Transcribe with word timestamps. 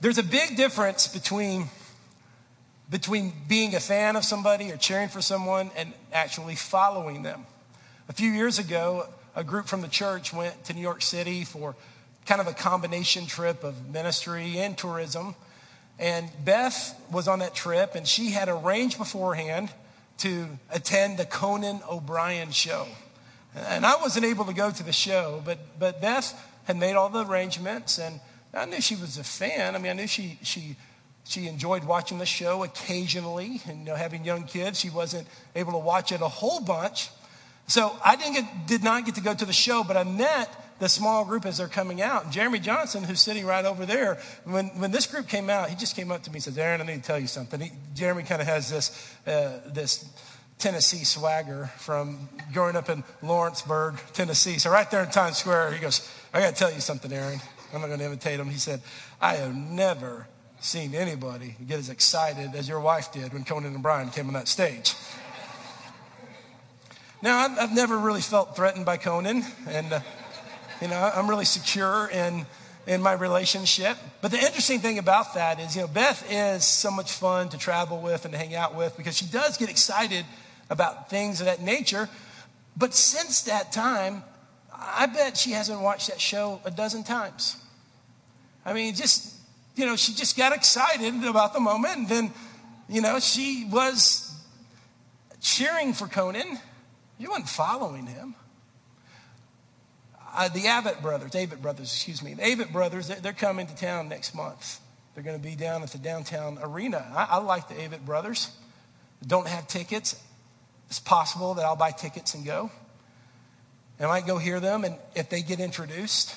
there's 0.00 0.18
a 0.18 0.22
big 0.22 0.56
difference 0.56 1.06
between, 1.06 1.66
between 2.90 3.32
being 3.48 3.74
a 3.74 3.80
fan 3.80 4.16
of 4.16 4.24
somebody 4.24 4.72
or 4.72 4.76
cheering 4.76 5.08
for 5.08 5.20
someone 5.20 5.70
and 5.76 5.92
actually 6.12 6.56
following 6.56 7.22
them. 7.22 7.46
A 8.08 8.12
few 8.12 8.30
years 8.30 8.58
ago, 8.58 9.06
a 9.36 9.44
group 9.44 9.66
from 9.66 9.82
the 9.82 9.88
church 9.88 10.32
went 10.32 10.64
to 10.64 10.72
New 10.72 10.80
York 10.80 11.02
City 11.02 11.44
for 11.44 11.76
kind 12.26 12.40
of 12.40 12.46
a 12.46 12.52
combination 12.52 13.26
trip 13.26 13.62
of 13.62 13.88
ministry 13.88 14.58
and 14.58 14.76
tourism. 14.76 15.34
And 15.98 16.30
Beth 16.44 16.98
was 17.12 17.28
on 17.28 17.40
that 17.40 17.54
trip, 17.54 17.94
and 17.94 18.08
she 18.08 18.30
had 18.30 18.48
arranged 18.48 18.96
beforehand 18.96 19.70
to 20.18 20.48
attend 20.70 21.18
the 21.18 21.26
Conan 21.26 21.80
O'Brien 21.88 22.52
show. 22.52 22.86
And 23.54 23.84
I 23.84 23.96
wasn't 23.96 24.24
able 24.24 24.46
to 24.46 24.54
go 24.54 24.70
to 24.70 24.82
the 24.82 24.92
show, 24.92 25.42
but, 25.44 25.58
but 25.78 26.00
Beth 26.00 26.34
had 26.64 26.78
made 26.78 26.94
all 26.94 27.10
the 27.10 27.24
arrangements, 27.24 27.98
and 27.98 28.20
I 28.52 28.64
knew 28.66 28.80
she 28.80 28.96
was 28.96 29.18
a 29.18 29.24
fan. 29.24 29.74
I 29.74 29.78
mean, 29.78 29.90
I 29.90 29.94
knew 29.94 30.06
she, 30.06 30.38
she, 30.42 30.76
she 31.24 31.46
enjoyed 31.46 31.84
watching 31.84 32.18
the 32.18 32.26
show 32.26 32.64
occasionally, 32.64 33.60
and 33.66 33.80
you 33.80 33.84
know, 33.84 33.94
having 33.94 34.24
young 34.24 34.44
kids, 34.44 34.80
she 34.80 34.90
wasn't 34.90 35.26
able 35.54 35.72
to 35.72 35.78
watch 35.78 36.12
it 36.12 36.20
a 36.20 36.28
whole 36.28 36.60
bunch. 36.60 37.10
So 37.68 37.96
I 38.04 38.16
didn't 38.16 38.34
get, 38.34 38.66
did 38.66 38.82
not 38.82 39.04
get 39.04 39.14
to 39.14 39.20
go 39.20 39.32
to 39.32 39.44
the 39.44 39.52
show, 39.52 39.84
but 39.84 39.96
I 39.96 40.02
met 40.02 40.48
the 40.80 40.88
small 40.88 41.24
group 41.24 41.46
as 41.46 41.58
they're 41.58 41.68
coming 41.68 42.02
out. 42.02 42.24
And 42.24 42.32
Jeremy 42.32 42.58
Johnson, 42.58 43.04
who's 43.04 43.20
sitting 43.20 43.46
right 43.46 43.64
over 43.64 43.86
there, 43.86 44.18
when, 44.44 44.66
when 44.80 44.90
this 44.90 45.06
group 45.06 45.28
came 45.28 45.48
out, 45.48 45.68
he 45.68 45.76
just 45.76 45.94
came 45.94 46.10
up 46.10 46.22
to 46.24 46.30
me 46.30 46.36
and 46.36 46.42
said, 46.42 46.58
Aaron, 46.58 46.80
I 46.80 46.84
need 46.84 47.02
to 47.02 47.02
tell 47.02 47.18
you 47.18 47.28
something. 47.28 47.60
He, 47.60 47.70
Jeremy 47.94 48.24
kind 48.24 48.40
of 48.40 48.48
has 48.48 48.70
this, 48.70 49.14
uh, 49.26 49.60
this 49.72 50.10
Tennessee 50.58 51.04
swagger 51.04 51.70
from 51.78 52.28
growing 52.52 52.76
up 52.76 52.88
in 52.88 53.04
Lawrenceburg, 53.22 54.00
Tennessee. 54.14 54.58
So 54.58 54.70
right 54.70 54.90
there 54.90 55.04
in 55.04 55.10
Times 55.10 55.36
Square, 55.38 55.72
he 55.72 55.80
goes, 55.80 56.10
I 56.34 56.40
got 56.40 56.54
to 56.54 56.56
tell 56.56 56.72
you 56.72 56.80
something, 56.80 57.12
Aaron. 57.12 57.40
I'm 57.72 57.80
not 57.80 57.88
going 57.88 58.00
to 58.00 58.06
imitate 58.06 58.40
him. 58.40 58.48
He 58.48 58.58
said, 58.58 58.80
I 59.20 59.36
have 59.36 59.54
never 59.54 60.26
seen 60.60 60.94
anybody 60.94 61.56
get 61.66 61.78
as 61.78 61.88
excited 61.88 62.54
as 62.54 62.68
your 62.68 62.80
wife 62.80 63.12
did 63.12 63.32
when 63.32 63.44
Conan 63.44 63.74
O'Brien 63.74 64.10
came 64.10 64.26
on 64.26 64.34
that 64.34 64.48
stage. 64.48 64.94
Now, 67.22 67.38
I've 67.38 67.74
never 67.74 67.98
really 67.98 68.22
felt 68.22 68.56
threatened 68.56 68.86
by 68.86 68.96
Conan, 68.96 69.44
and 69.68 69.92
uh, 69.92 70.00
you 70.80 70.88
know, 70.88 71.12
I'm 71.14 71.28
really 71.28 71.44
secure 71.44 72.08
in 72.08 72.46
in 72.86 73.02
my 73.02 73.12
relationship. 73.12 73.96
But 74.22 74.30
the 74.30 74.38
interesting 74.38 74.80
thing 74.80 74.98
about 74.98 75.34
that 75.34 75.60
is, 75.60 75.76
you 75.76 75.82
know, 75.82 75.88
Beth 75.88 76.26
is 76.30 76.66
so 76.66 76.90
much 76.90 77.12
fun 77.12 77.50
to 77.50 77.58
travel 77.58 78.00
with 78.00 78.24
and 78.24 78.32
to 78.32 78.38
hang 78.38 78.54
out 78.54 78.74
with 78.74 78.96
because 78.96 79.16
she 79.16 79.26
does 79.26 79.58
get 79.58 79.70
excited 79.70 80.24
about 80.70 81.10
things 81.10 81.40
of 81.40 81.46
that 81.46 81.60
nature. 81.60 82.08
But 82.76 82.94
since 82.94 83.42
that 83.42 83.70
time, 83.72 84.24
I 84.80 85.06
bet 85.06 85.36
she 85.36 85.50
hasn't 85.52 85.80
watched 85.80 86.08
that 86.08 86.20
show 86.20 86.60
a 86.64 86.70
dozen 86.70 87.04
times. 87.04 87.56
I 88.64 88.72
mean, 88.72 88.94
just, 88.94 89.34
you 89.76 89.86
know, 89.86 89.96
she 89.96 90.14
just 90.14 90.36
got 90.36 90.52
excited 90.52 91.22
about 91.24 91.52
the 91.52 91.60
moment. 91.60 91.96
And 91.98 92.08
then, 92.08 92.32
you 92.88 93.00
know, 93.00 93.20
she 93.20 93.68
was 93.70 94.34
cheering 95.40 95.92
for 95.92 96.06
Conan. 96.06 96.58
You 97.18 97.30
weren't 97.30 97.48
following 97.48 98.06
him. 98.06 98.34
Uh, 100.34 100.48
the 100.48 100.68
Abbott 100.68 101.02
brothers, 101.02 101.30
David 101.30 101.60
brothers, 101.60 101.92
excuse 101.92 102.22
me, 102.22 102.34
the 102.34 102.42
Avett 102.42 102.72
brothers, 102.72 103.08
they're, 103.08 103.20
they're 103.20 103.32
coming 103.32 103.66
to 103.66 103.74
town 103.74 104.08
next 104.08 104.34
month. 104.34 104.80
They're 105.14 105.24
going 105.24 105.36
to 105.36 105.42
be 105.42 105.56
down 105.56 105.82
at 105.82 105.90
the 105.90 105.98
downtown 105.98 106.58
arena. 106.62 107.04
I, 107.14 107.26
I 107.30 107.36
like 107.38 107.68
the 107.68 107.74
Avett 107.74 108.06
brothers. 108.06 108.50
Don't 109.26 109.48
have 109.48 109.66
tickets. 109.66 110.22
It's 110.88 111.00
possible 111.00 111.54
that 111.54 111.64
I'll 111.64 111.76
buy 111.76 111.90
tickets 111.90 112.34
and 112.34 112.44
go. 112.44 112.70
And 114.00 114.06
I 114.08 114.08
might 114.08 114.26
go 114.26 114.38
hear 114.38 114.60
them, 114.60 114.84
and 114.84 114.96
if 115.14 115.28
they 115.28 115.42
get 115.42 115.60
introduced, 115.60 116.34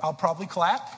I'll 0.00 0.14
probably 0.14 0.46
clap. 0.46 0.88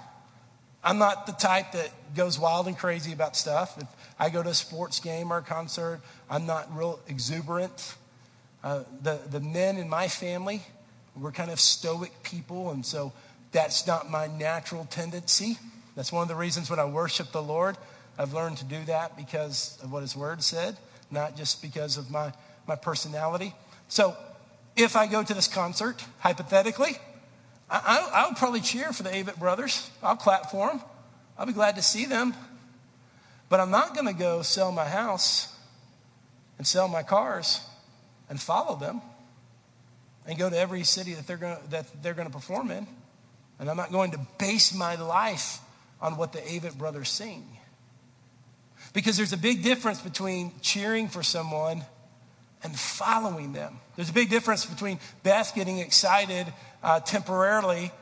I'm 0.85 0.99
not 0.99 1.27
the 1.27 1.33
type 1.33 1.73
that 1.73 1.91
goes 2.15 2.39
wild 2.39 2.69
and 2.69 2.79
crazy 2.79 3.13
about 3.13 3.35
stuff. 3.35 3.77
If 3.77 3.89
I 4.17 4.31
go 4.31 4.41
to 4.41 4.51
a 4.51 4.55
sports 4.55 5.01
game 5.01 5.33
or 5.33 5.39
a 5.39 5.43
concert, 5.43 6.01
I'm 6.31 6.47
not 6.47 6.73
real 6.73 7.01
exuberant. 7.09 7.97
Uh, 8.63 8.85
the, 9.03 9.19
the 9.29 9.41
men 9.41 9.77
in 9.77 9.89
my 9.89 10.07
family, 10.07 10.63
we're 11.17 11.33
kind 11.33 11.51
of 11.51 11.59
stoic 11.59 12.13
people, 12.23 12.71
and 12.71 12.87
so 12.87 13.13
that's 13.51 13.85
not 13.89 14.09
my 14.09 14.29
natural 14.29 14.85
tendency. 14.85 15.59
That's 15.97 16.13
one 16.13 16.23
of 16.23 16.29
the 16.29 16.37
reasons 16.37 16.71
when 16.71 16.79
I 16.79 16.85
worship 16.85 17.33
the 17.33 17.43
Lord, 17.43 17.77
I've 18.17 18.33
learned 18.33 18.59
to 18.59 18.65
do 18.65 18.85
that 18.85 19.17
because 19.17 19.77
of 19.83 19.91
what 19.91 20.03
His 20.03 20.15
Word 20.15 20.45
said, 20.45 20.77
not 21.11 21.37
just 21.37 21.61
because 21.61 21.97
of 21.97 22.09
my 22.09 22.33
my 22.69 22.77
personality. 22.77 23.53
So 23.89 24.17
if 24.79 24.97
I 24.97 25.07
go 25.07 25.23
to 25.23 25.35
this 25.35 25.49
concert, 25.49 26.05
hypothetically, 26.21 26.97
I, 27.69 28.11
I, 28.15 28.23
I 28.23 28.29
would 28.29 28.37
probably 28.37 28.61
cheer 28.61 28.93
for 28.93 29.03
the 29.03 29.11
Avett 29.11 29.39
brothers. 29.39 29.91
I'll 30.03 30.17
clap 30.17 30.51
for 30.51 30.69
them. 30.69 30.81
I'll 31.37 31.47
be 31.47 31.53
glad 31.53 31.77
to 31.77 31.83
see 31.83 32.07
them. 32.07 32.35
But 33.49 33.61
I'm 33.61 33.71
not 33.71 33.95
going 33.95 34.07
to 34.07 34.13
go 34.13 34.43
sell 34.43 34.73
my 34.73 34.87
house 34.87 35.55
and 36.59 36.67
sell 36.67 36.89
my 36.89 37.03
cars 37.03 37.61
and 38.29 38.41
follow 38.41 38.77
them 38.77 39.01
and 40.27 40.39
go 40.39 40.51
to 40.51 40.57
every 40.57 40.85
city 40.85 41.15
that 41.15 41.27
they're 41.27 41.37
going 41.37 41.57
to, 41.57 41.71
that 41.71 42.03
they're 42.03 42.15
going 42.15 42.29
to 42.29 42.33
perform 42.33 42.71
in. 42.71 42.87
And 43.59 43.69
I'm 43.69 43.77
not 43.77 43.91
going 43.91 44.13
to 44.13 44.21
base 44.39 44.75
my 44.75 44.95
life 44.95 45.59
on 46.01 46.17
what 46.17 46.33
the 46.33 46.39
Avett 46.41 46.77
brothers 46.77 47.09
sing. 47.09 47.45
Because 48.93 49.17
there's 49.17 49.33
a 49.33 49.39
big 49.39 49.63
difference 49.63 50.01
between 50.01 50.53
cheering 50.61 51.09
for 51.09 51.23
someone 51.23 51.85
and 52.63 52.79
following 52.79 53.53
them. 53.53 53.79
There's 53.97 54.11
a 54.11 54.13
big 54.13 54.31
difference 54.31 54.67
between 54.67 54.99
Beth 55.23 55.55
getting 55.55 55.79
excited 55.79 56.47
uh, 56.83 57.01
temporarily 57.01 57.93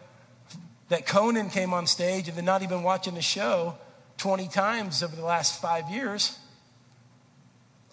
that 0.88 1.06
Conan 1.06 1.50
came 1.50 1.74
on 1.74 1.86
stage 1.86 2.28
and 2.28 2.36
then 2.36 2.44
not 2.44 2.62
even 2.62 2.82
watching 2.82 3.14
the 3.14 3.22
show 3.22 3.76
20 4.18 4.48
times 4.48 5.02
over 5.02 5.14
the 5.14 5.24
last 5.24 5.60
five 5.60 5.90
years 5.90 6.38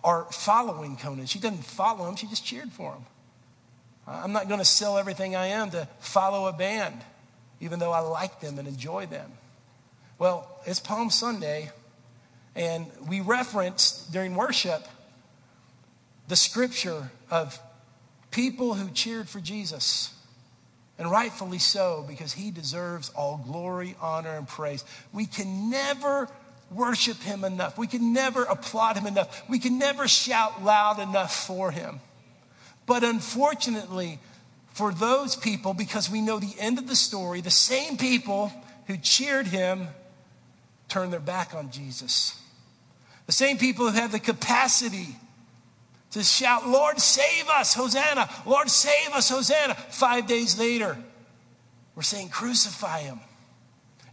or 0.04 0.26
following 0.32 0.98
Conan. 0.98 1.26
She 1.26 1.40
doesn't 1.40 1.66
follow 1.66 2.08
him, 2.08 2.16
she 2.16 2.28
just 2.28 2.46
cheered 2.46 2.72
for 2.72 2.94
him. 2.94 3.06
I'm 4.06 4.34
not 4.34 4.48
going 4.48 4.60
to 4.60 4.66
sell 4.66 4.98
everything 4.98 5.36
I 5.36 5.48
am 5.48 5.72
to 5.72 5.88
follow 6.00 6.48
a 6.48 6.54
band, 6.54 6.96
even 7.62 7.80
though 7.80 7.94
I 7.94 8.00
like 8.00 8.42
them 8.42 8.60
and 8.60 8.68
enjoy 8.68 9.06
them. 9.06 9.32
Well, 10.20 10.48
it's 10.66 10.80
Palm 10.80 11.10
Sunday, 11.10 11.72
and 12.56 12.86
we 13.08 13.22
referenced 13.22 14.12
during 14.12 14.36
worship 14.36 14.86
the 16.28 16.36
scripture 16.36 17.12
of 17.30 17.60
people 18.32 18.74
who 18.74 18.90
cheered 18.92 19.30
for 19.30 19.40
Jesus. 19.40 20.14
And 21.00 21.10
rightfully 21.10 21.60
so, 21.60 22.06
because 22.08 22.34
he 22.34 22.52
deserves 22.52 23.10
all 23.16 23.42
glory, 23.44 23.96
honor, 24.00 24.38
and 24.38 24.48
praise. 24.48 24.86
We 25.12 25.26
can 25.26 25.70
never 25.70 26.30
worship 26.70 27.18
him 27.18 27.44
enough. 27.44 27.78
We 27.78 27.88
can 27.88 28.14
never 28.14 28.44
applaud 28.44 28.98
him 28.98 29.08
enough. 29.08 29.44
We 29.50 29.60
can 29.60 29.80
never 29.80 30.08
shout 30.08 30.64
loud 30.64 31.00
enough 31.00 31.48
for 31.48 31.72
him. 31.72 32.00
But 32.86 33.04
unfortunately, 33.04 34.20
for 34.74 34.92
those 34.92 35.36
people, 35.36 35.74
because 35.74 36.10
we 36.10 36.22
know 36.22 36.40
the 36.40 36.56
end 36.60 36.78
of 36.78 36.88
the 36.88 36.96
story, 36.96 37.42
the 37.42 37.52
same 37.52 37.98
people 37.98 38.52
who 38.88 38.98
cheered 38.98 39.48
him 39.48 39.88
turned 40.90 41.14
their 41.14 41.20
back 41.20 41.56
on 41.56 41.72
Jesus. 41.72 42.40
The 43.26 43.32
same 43.32 43.58
people 43.58 43.90
who 43.90 43.98
have 43.98 44.12
the 44.12 44.20
capacity 44.20 45.16
to 46.14 46.24
shout, 46.24 46.68
Lord, 46.68 47.00
save 47.00 47.50
us, 47.50 47.74
Hosanna. 47.74 48.30
Lord, 48.46 48.70
save 48.70 49.10
us, 49.14 49.30
Hosanna. 49.30 49.74
Five 49.74 50.28
days 50.28 50.60
later, 50.60 50.96
we're 51.96 52.04
saying, 52.04 52.30
crucify 52.30 53.00
him. 53.00 53.20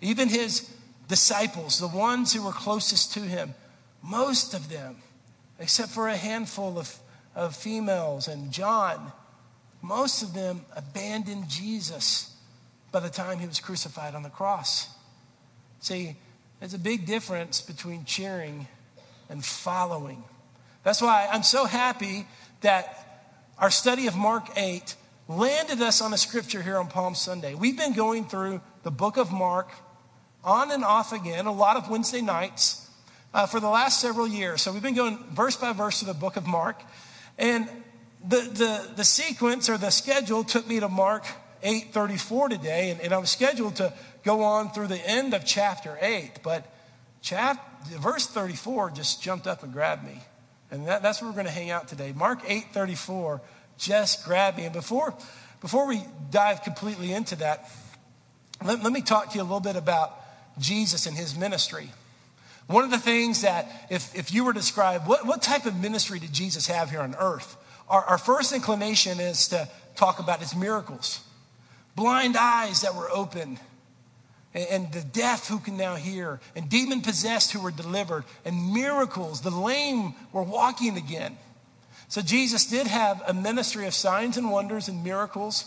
Even 0.00 0.28
his 0.28 0.70
disciples, 1.08 1.78
the 1.78 1.88
ones 1.88 2.32
who 2.32 2.42
were 2.42 2.52
closest 2.52 3.12
to 3.14 3.20
him, 3.20 3.54
most 4.02 4.54
of 4.54 4.70
them, 4.70 4.96
except 5.58 5.90
for 5.90 6.08
a 6.08 6.16
handful 6.16 6.78
of, 6.78 6.98
of 7.34 7.54
females 7.54 8.28
and 8.28 8.50
John, 8.50 9.12
most 9.82 10.22
of 10.22 10.32
them 10.32 10.64
abandoned 10.74 11.50
Jesus 11.50 12.34
by 12.92 13.00
the 13.00 13.10
time 13.10 13.38
he 13.38 13.46
was 13.46 13.60
crucified 13.60 14.14
on 14.14 14.22
the 14.22 14.30
cross. 14.30 14.88
See, 15.80 16.16
there's 16.60 16.74
a 16.74 16.78
big 16.78 17.04
difference 17.06 17.60
between 17.60 18.06
cheering 18.06 18.68
and 19.28 19.44
following. 19.44 20.24
That's 20.82 21.02
why 21.02 21.28
I'm 21.30 21.42
so 21.42 21.66
happy 21.66 22.26
that 22.62 23.28
our 23.58 23.70
study 23.70 24.06
of 24.06 24.16
Mark 24.16 24.48
8 24.56 24.94
landed 25.28 25.80
us 25.82 26.00
on 26.00 26.12
a 26.12 26.18
scripture 26.18 26.62
here 26.62 26.78
on 26.78 26.88
Palm 26.88 27.14
Sunday. 27.14 27.54
We've 27.54 27.76
been 27.76 27.92
going 27.92 28.24
through 28.24 28.60
the 28.82 28.90
book 28.90 29.16
of 29.16 29.30
Mark 29.30 29.70
on 30.42 30.70
and 30.70 30.82
off 30.82 31.12
again, 31.12 31.46
a 31.46 31.52
lot 31.52 31.76
of 31.76 31.90
Wednesday 31.90 32.22
nights 32.22 32.88
uh, 33.34 33.46
for 33.46 33.60
the 33.60 33.68
last 33.68 34.00
several 34.00 34.26
years. 34.26 34.62
So 34.62 34.72
we've 34.72 34.82
been 34.82 34.94
going 34.94 35.18
verse 35.32 35.56
by 35.56 35.72
verse 35.72 36.00
through 36.00 36.12
the 36.12 36.18
book 36.18 36.36
of 36.36 36.46
Mark. 36.46 36.82
And 37.38 37.68
the, 38.26 38.40
the, 38.40 38.94
the 38.96 39.04
sequence 39.04 39.68
or 39.68 39.76
the 39.76 39.90
schedule 39.90 40.44
took 40.44 40.66
me 40.66 40.80
to 40.80 40.88
Mark 40.88 41.24
8.34 41.62 42.48
today. 42.48 42.90
And, 42.90 43.00
and 43.00 43.12
I 43.12 43.18
was 43.18 43.30
scheduled 43.30 43.76
to 43.76 43.92
go 44.24 44.42
on 44.42 44.70
through 44.70 44.88
the 44.88 45.08
end 45.08 45.34
of 45.34 45.44
chapter 45.44 45.98
8. 46.00 46.40
But 46.42 46.66
chap, 47.20 47.84
verse 47.86 48.26
34 48.26 48.90
just 48.90 49.22
jumped 49.22 49.46
up 49.46 49.62
and 49.62 49.72
grabbed 49.72 50.04
me. 50.04 50.20
And 50.70 50.86
that, 50.86 51.02
that's 51.02 51.20
where 51.20 51.30
we're 51.30 51.34
going 51.34 51.46
to 51.46 51.52
hang 51.52 51.70
out 51.70 51.88
today. 51.88 52.12
Mark 52.14 52.42
8:34 52.44 53.40
just 53.78 54.24
grabbed 54.24 54.58
me. 54.58 54.64
And 54.64 54.72
before, 54.72 55.14
before 55.60 55.86
we 55.86 56.02
dive 56.30 56.62
completely 56.62 57.12
into 57.12 57.36
that, 57.36 57.70
let, 58.64 58.82
let 58.82 58.92
me 58.92 59.00
talk 59.00 59.30
to 59.30 59.36
you 59.36 59.42
a 59.42 59.44
little 59.44 59.60
bit 59.60 59.76
about 59.76 60.16
Jesus 60.58 61.06
and 61.06 61.16
his 61.16 61.36
ministry. 61.36 61.90
One 62.66 62.84
of 62.84 62.90
the 62.90 62.98
things 62.98 63.42
that, 63.42 63.88
if, 63.90 64.14
if 64.14 64.32
you 64.32 64.44
were 64.44 64.52
to 64.52 64.58
describe 64.58 65.06
what, 65.06 65.26
what 65.26 65.42
type 65.42 65.66
of 65.66 65.80
ministry 65.80 66.20
did 66.20 66.32
Jesus 66.32 66.68
have 66.68 66.90
here 66.90 67.00
on 67.00 67.16
earth, 67.18 67.56
our, 67.88 68.04
our 68.04 68.18
first 68.18 68.52
inclination 68.52 69.18
is 69.18 69.48
to 69.48 69.68
talk 69.96 70.20
about 70.20 70.38
his 70.38 70.54
miracles. 70.54 71.24
Blind 71.96 72.36
eyes 72.36 72.82
that 72.82 72.94
were 72.94 73.10
opened, 73.10 73.58
and, 74.54 74.92
the 74.92 75.02
deaf 75.02 75.46
who 75.46 75.58
can 75.58 75.76
now 75.76 75.94
hear, 75.94 76.40
and 76.56 76.68
demon 76.68 77.02
possessed 77.02 77.52
who 77.52 77.60
were 77.60 77.70
delivered, 77.70 78.24
and 78.44 78.72
miracles. 78.72 79.42
The 79.42 79.50
lame 79.50 80.14
were 80.32 80.42
walking 80.42 80.96
again. 80.96 81.36
So 82.08 82.20
Jesus 82.20 82.66
did 82.66 82.88
have 82.88 83.22
a 83.26 83.32
ministry 83.32 83.86
of 83.86 83.94
signs 83.94 84.36
and 84.36 84.50
wonders 84.50 84.88
and 84.88 85.04
miracles, 85.04 85.66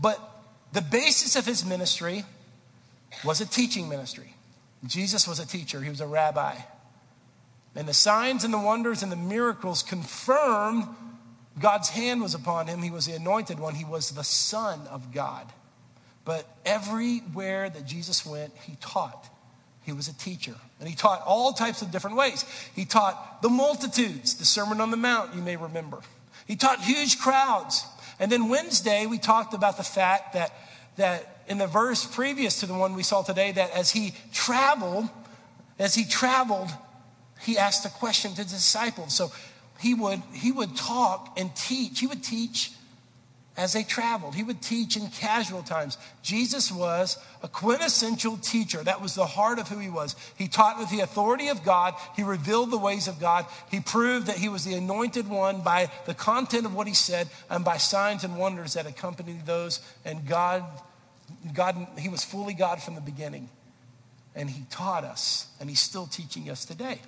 but 0.00 0.18
the 0.72 0.80
basis 0.80 1.36
of 1.36 1.44
his 1.44 1.64
ministry 1.64 2.24
was 3.24 3.42
a 3.42 3.46
teaching 3.46 3.88
ministry. 3.90 4.34
Jesus 4.86 5.28
was 5.28 5.38
a 5.38 5.46
teacher, 5.46 5.82
he 5.82 5.90
was 5.90 6.00
a 6.00 6.06
rabbi. 6.06 6.54
And 7.74 7.86
the 7.86 7.94
signs 7.94 8.44
and 8.44 8.52
the 8.52 8.58
wonders 8.58 9.02
and 9.02 9.12
the 9.12 9.16
miracles 9.16 9.82
confirmed 9.82 10.88
God's 11.58 11.90
hand 11.90 12.22
was 12.22 12.34
upon 12.34 12.66
him. 12.66 12.82
He 12.82 12.90
was 12.90 13.06
the 13.06 13.12
anointed 13.12 13.60
one, 13.60 13.74
he 13.74 13.84
was 13.84 14.10
the 14.10 14.24
Son 14.24 14.80
of 14.88 15.12
God. 15.12 15.52
But 16.24 16.46
everywhere 16.64 17.68
that 17.68 17.86
Jesus 17.86 18.24
went, 18.24 18.52
he 18.64 18.76
taught. 18.80 19.28
He 19.84 19.92
was 19.92 20.08
a 20.08 20.16
teacher. 20.16 20.54
And 20.78 20.88
he 20.88 20.94
taught 20.94 21.22
all 21.26 21.52
types 21.52 21.82
of 21.82 21.90
different 21.90 22.16
ways. 22.16 22.44
He 22.74 22.84
taught 22.84 23.42
the 23.42 23.48
multitudes, 23.48 24.36
the 24.36 24.44
Sermon 24.44 24.80
on 24.80 24.90
the 24.90 24.96
Mount, 24.96 25.34
you 25.34 25.42
may 25.42 25.56
remember. 25.56 26.00
He 26.46 26.56
taught 26.56 26.80
huge 26.80 27.18
crowds. 27.18 27.84
And 28.20 28.30
then 28.30 28.48
Wednesday, 28.48 29.06
we 29.06 29.18
talked 29.18 29.54
about 29.54 29.76
the 29.76 29.82
fact 29.82 30.34
that, 30.34 30.52
that 30.96 31.42
in 31.48 31.58
the 31.58 31.66
verse 31.66 32.04
previous 32.04 32.60
to 32.60 32.66
the 32.66 32.74
one 32.74 32.94
we 32.94 33.02
saw 33.02 33.22
today 33.22 33.52
that 33.52 33.70
as 33.72 33.90
he 33.90 34.14
traveled, 34.32 35.08
as 35.78 35.94
he 35.94 36.04
traveled, 36.04 36.70
he 37.40 37.58
asked 37.58 37.84
a 37.84 37.90
question 37.90 38.30
to 38.32 38.44
the 38.44 38.50
disciples. 38.50 39.14
So 39.14 39.32
he 39.80 39.94
would, 39.94 40.22
he 40.32 40.52
would 40.52 40.76
talk 40.76 41.36
and 41.36 41.54
teach. 41.56 41.98
He 41.98 42.06
would 42.06 42.22
teach 42.22 42.70
as 43.56 43.74
they 43.74 43.82
traveled. 43.82 44.34
He 44.34 44.42
would 44.42 44.62
teach 44.62 44.96
in 44.96 45.08
casual 45.08 45.62
times. 45.62 45.98
Jesus 46.22 46.72
was 46.72 47.18
a 47.42 47.48
quintessential 47.48 48.38
teacher. 48.38 48.82
That 48.82 49.02
was 49.02 49.14
the 49.14 49.26
heart 49.26 49.58
of 49.58 49.68
who 49.68 49.78
he 49.78 49.90
was. 49.90 50.16
He 50.36 50.48
taught 50.48 50.78
with 50.78 50.90
the 50.90 51.00
authority 51.00 51.48
of 51.48 51.62
God. 51.62 51.94
He 52.16 52.22
revealed 52.22 52.70
the 52.70 52.78
ways 52.78 53.08
of 53.08 53.20
God. 53.20 53.44
He 53.70 53.80
proved 53.80 54.26
that 54.26 54.38
he 54.38 54.48
was 54.48 54.64
the 54.64 54.74
anointed 54.74 55.28
one 55.28 55.60
by 55.60 55.90
the 56.06 56.14
content 56.14 56.64
of 56.64 56.74
what 56.74 56.86
he 56.86 56.94
said 56.94 57.28
and 57.50 57.64
by 57.64 57.76
signs 57.76 58.24
and 58.24 58.38
wonders 58.38 58.74
that 58.74 58.86
accompanied 58.86 59.44
those. 59.44 59.80
And 60.04 60.26
God 60.26 60.64
God, 61.54 61.86
he 61.98 62.08
was 62.08 62.24
fully 62.24 62.54
God 62.54 62.82
from 62.82 62.94
the 62.94 63.00
beginning. 63.00 63.48
And 64.34 64.48
he 64.48 64.64
taught 64.70 65.04
us, 65.04 65.46
and 65.60 65.68
he's 65.68 65.80
still 65.80 66.06
teaching 66.06 66.48
us 66.48 66.64
today. 66.64 67.00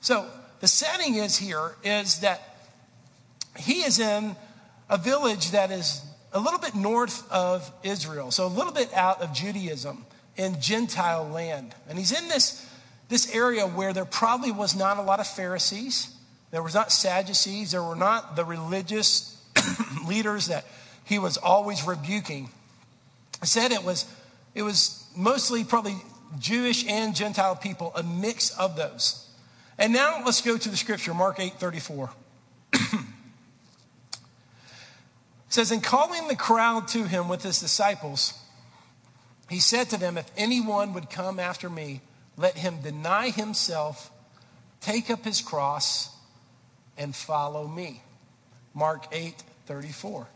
So 0.00 0.28
the 0.60 0.68
setting 0.68 1.16
is 1.16 1.36
here 1.36 1.74
is 1.82 2.20
that 2.20 2.40
he 3.56 3.82
is 3.82 3.98
in 3.98 4.36
a 4.92 4.98
village 4.98 5.52
that 5.52 5.70
is 5.70 6.04
a 6.34 6.38
little 6.38 6.60
bit 6.60 6.74
north 6.74 7.26
of 7.32 7.68
Israel, 7.82 8.30
so 8.30 8.46
a 8.46 8.48
little 8.48 8.74
bit 8.74 8.92
out 8.92 9.22
of 9.22 9.32
Judaism 9.32 10.04
in 10.36 10.60
Gentile 10.60 11.26
land. 11.28 11.74
And 11.88 11.98
he's 11.98 12.12
in 12.12 12.28
this, 12.28 12.70
this 13.08 13.34
area 13.34 13.66
where 13.66 13.94
there 13.94 14.04
probably 14.04 14.52
was 14.52 14.76
not 14.76 14.98
a 14.98 15.02
lot 15.02 15.18
of 15.18 15.26
Pharisees, 15.26 16.14
there 16.50 16.62
was 16.62 16.74
not 16.74 16.92
Sadducees, 16.92 17.70
there 17.70 17.82
were 17.82 17.96
not 17.96 18.36
the 18.36 18.44
religious 18.44 19.42
leaders 20.06 20.48
that 20.48 20.66
he 21.04 21.18
was 21.18 21.38
always 21.38 21.84
rebuking. 21.84 22.50
I 23.40 23.46
said 23.46 23.72
it 23.72 23.82
was, 23.82 24.04
it 24.54 24.62
was 24.62 25.06
mostly 25.16 25.64
probably 25.64 25.96
Jewish 26.38 26.86
and 26.86 27.16
Gentile 27.16 27.56
people, 27.56 27.92
a 27.96 28.02
mix 28.02 28.50
of 28.58 28.76
those. 28.76 29.26
And 29.78 29.94
now 29.94 30.22
let's 30.22 30.42
go 30.42 30.58
to 30.58 30.68
the 30.68 30.76
scripture, 30.76 31.14
Mark 31.14 31.40
8 31.40 31.54
34. 31.54 32.10
says, 35.52 35.70
In 35.70 35.80
calling 35.80 36.28
the 36.28 36.36
crowd 36.36 36.88
to 36.88 37.04
him 37.04 37.28
with 37.28 37.42
his 37.42 37.60
disciples, 37.60 38.34
he 39.48 39.60
said 39.60 39.90
to 39.90 39.98
them, 39.98 40.16
If 40.16 40.30
anyone 40.36 40.94
would 40.94 41.10
come 41.10 41.38
after 41.38 41.68
me, 41.68 42.00
let 42.36 42.56
him 42.56 42.80
deny 42.82 43.30
himself, 43.30 44.10
take 44.80 45.10
up 45.10 45.24
his 45.24 45.40
cross, 45.40 46.10
and 46.96 47.14
follow 47.14 47.66
me. 47.66 48.02
Mark 48.74 49.06
8 49.12 49.34
34. 49.66 50.26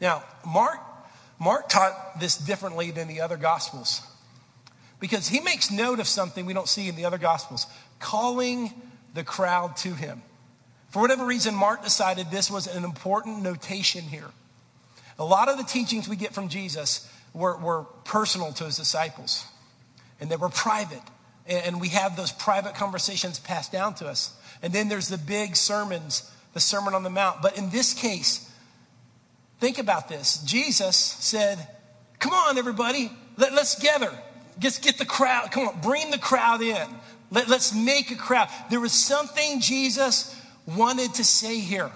Now, 0.00 0.24
Mark, 0.46 0.78
Mark 1.38 1.68
taught 1.68 2.20
this 2.20 2.36
differently 2.36 2.90
than 2.90 3.06
the 3.06 3.20
other 3.20 3.36
gospels 3.36 4.00
because 4.98 5.28
he 5.28 5.40
makes 5.40 5.70
note 5.70 6.00
of 6.00 6.06
something 6.06 6.46
we 6.46 6.54
don't 6.54 6.68
see 6.68 6.88
in 6.88 6.96
the 6.96 7.04
other 7.04 7.18
gospels 7.18 7.66
calling 7.98 8.72
the 9.14 9.24
crowd 9.24 9.76
to 9.78 9.94
him. 9.94 10.22
For 10.90 11.00
whatever 11.00 11.24
reason, 11.24 11.54
Mark 11.54 11.84
decided 11.84 12.30
this 12.30 12.50
was 12.50 12.66
an 12.66 12.84
important 12.84 13.42
notation 13.42 14.02
here. 14.02 14.28
A 15.18 15.24
lot 15.24 15.48
of 15.48 15.58
the 15.58 15.64
teachings 15.64 16.08
we 16.08 16.16
get 16.16 16.32
from 16.32 16.48
Jesus 16.48 17.10
were, 17.32 17.56
were 17.56 17.84
personal 18.04 18.52
to 18.54 18.64
his 18.64 18.76
disciples, 18.76 19.44
and 20.20 20.30
they 20.30 20.36
were 20.36 20.48
private. 20.48 21.02
And 21.46 21.80
we 21.80 21.88
have 21.88 22.16
those 22.16 22.32
private 22.32 22.74
conversations 22.74 23.38
passed 23.38 23.72
down 23.72 23.94
to 23.96 24.06
us. 24.06 24.34
And 24.62 24.72
then 24.72 24.88
there's 24.88 25.08
the 25.08 25.18
big 25.18 25.56
sermons, 25.56 26.30
the 26.52 26.60
Sermon 26.60 26.94
on 26.94 27.02
the 27.02 27.10
Mount. 27.10 27.42
But 27.42 27.58
in 27.58 27.70
this 27.70 27.94
case, 27.94 28.50
Think 29.60 29.78
about 29.78 30.08
this. 30.08 30.38
Jesus 30.42 30.96
said, 30.96 31.58
Come 32.18 32.32
on, 32.32 32.58
everybody, 32.58 33.12
Let, 33.36 33.52
us 33.52 33.78
gather. 33.78 34.10
Let's 34.62 34.78
get 34.78 34.98
the 34.98 35.04
crowd. 35.04 35.52
Come 35.52 35.68
on, 35.68 35.80
bring 35.80 36.10
the 36.10 36.18
crowd 36.18 36.62
in. 36.62 36.88
Let, 37.30 37.48
let's 37.48 37.74
make 37.74 38.10
a 38.10 38.16
crowd. 38.16 38.48
There 38.70 38.80
was 38.80 38.92
something 38.92 39.60
Jesus 39.60 40.36
wanted 40.66 41.14
to 41.14 41.24
say 41.24 41.58
here. 41.58 41.90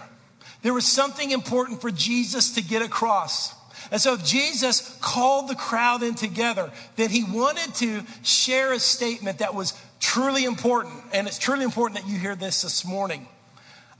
There 0.63 0.73
was 0.73 0.87
something 0.87 1.31
important 1.31 1.81
for 1.81 1.91
Jesus 1.91 2.55
to 2.55 2.63
get 2.63 2.83
across. 2.83 3.55
And 3.91 4.01
so, 4.01 4.15
if 4.15 4.25
Jesus 4.25 4.97
called 5.03 5.49
the 5.49 5.55
crowd 5.55 6.03
in 6.03 6.15
together, 6.15 6.73
then 6.97 7.11
he 7.11 7.23
wanted 7.23 7.75
to 7.77 8.03
share 8.23 8.73
a 8.73 8.79
statement 8.79 9.39
that 9.39 9.55
was 9.55 9.75
truly 10.01 10.45
important. 10.45 10.95
And 11.13 11.27
it's 11.27 11.39
truly 11.39 11.65
important 11.65 12.01
that 12.01 12.11
you 12.11 12.19
hear 12.19 12.35
this 12.35 12.63
this 12.63 12.85
morning. 12.85 13.29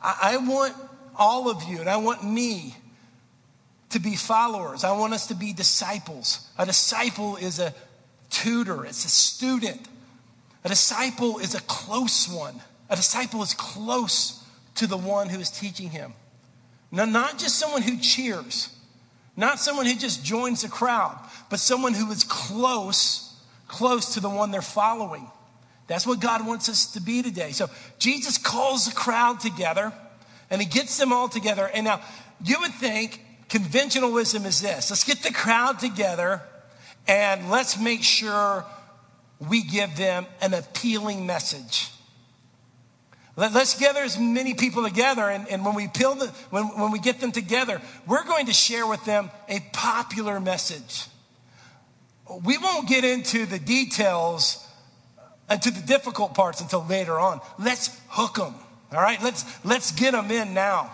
I, 0.03 0.19
I 0.23 0.37
want 0.39 0.75
all 1.17 1.51
of 1.51 1.63
you, 1.65 1.81
and 1.81 1.89
I 1.89 1.99
want 1.99 2.25
me 2.25 2.75
to 3.91 4.01
be 4.01 4.17
followers. 4.17 4.85
I 4.85 4.93
want 4.93 5.13
us 5.13 5.27
to 5.29 5.35
be 5.35 5.53
disciples. 5.53 6.49
A 6.59 6.67
disciple 6.67 7.37
is 7.37 7.59
a 7.59 7.75
tutor, 8.31 8.85
it's 8.85 9.05
a 9.05 9.09
student. 9.09 9.87
A 10.65 10.69
disciple 10.69 11.39
is 11.39 11.55
a 11.55 11.61
close 11.63 12.29
one. 12.29 12.55
A 12.89 12.97
disciple 12.97 13.43
is 13.43 13.55
close 13.55 14.43
to 14.77 14.87
the 14.87 14.97
one 14.97 15.29
who 15.29 15.41
is 15.41 15.51
teaching 15.51 15.91
him. 15.91 16.15
Now, 16.91 17.05
not 17.05 17.39
just 17.39 17.59
someone 17.59 17.83
who 17.83 17.99
cheers, 17.99 18.75
not 19.37 19.59
someone 19.59 19.87
who 19.87 19.95
just 19.95 20.25
joins 20.25 20.63
the 20.63 20.69
crowd, 20.69 21.19
but 21.51 21.59
someone 21.59 21.93
who 21.93 22.11
is 22.11 22.25
close, 22.25 23.37
close 23.69 24.15
to 24.15 24.21
the 24.21 24.31
one 24.31 24.51
they're 24.51 24.63
following. 24.63 25.27
That's 25.87 26.07
what 26.07 26.21
God 26.21 26.47
wants 26.47 26.69
us 26.69 26.93
to 26.93 27.01
be 27.01 27.23
today. 27.23 27.53
So 27.53 27.69
Jesus 27.99 28.39
calls 28.39 28.87
the 28.87 28.95
crowd 28.95 29.41
together 29.41 29.93
and 30.51 30.63
he 30.63 30.67
gets 30.67 30.97
them 30.99 31.13
all 31.13 31.29
together. 31.29 31.69
And 31.75 31.85
now 31.85 32.01
you 32.45 32.59
would 32.61 32.73
think 32.75 33.21
conventional 33.49 34.13
wisdom 34.13 34.47
is 34.47 34.63
this 34.63 34.91
let's 34.91 35.05
get 35.05 35.23
the 35.23 35.33
crowd 35.33 35.79
together 35.79 36.41
and 37.07 37.51
let's 37.51 37.79
make 37.79 38.03
sure 38.03 38.65
we 39.49 39.63
give 39.63 39.97
them 39.97 40.27
an 40.41 40.55
appealing 40.55 41.27
message. 41.27 41.89
Let, 43.37 43.55
us 43.57 43.79
gather 43.79 44.01
as 44.01 44.19
many 44.19 44.55
people 44.55 44.85
together, 44.85 45.29
and, 45.29 45.49
and 45.49 45.65
when, 45.65 45.75
we 45.75 45.89
peel 45.89 46.15
the, 46.15 46.29
when, 46.51 46.65
when 46.79 46.93
we 46.93 47.01
get 47.01 47.21
them 47.21 47.33
together, 47.33 47.81
we're 48.07 48.25
going 48.25 48.47
to 48.47 48.53
share 48.53 48.87
with 48.87 49.05
them 49.05 49.31
a 49.49 49.59
popular 49.73 50.39
message. 50.39 51.07
We 52.45 52.59
won't 52.59 52.89
get 52.89 53.05
into 53.05 53.45
the 53.45 53.59
details 53.59 54.65
and 55.49 55.61
to 55.63 55.71
the 55.71 55.81
difficult 55.81 56.35
parts 56.35 56.61
until 56.61 56.85
later 56.87 57.19
on. 57.19 57.41
Let's 57.59 58.01
hook 58.09 58.37
them, 58.37 58.55
all 58.93 59.03
right? 59.03 59.21
Let's, 59.23 59.45
let's 59.65 59.91
get 59.93 60.13
them 60.13 60.31
in 60.31 60.55
now. 60.55 60.91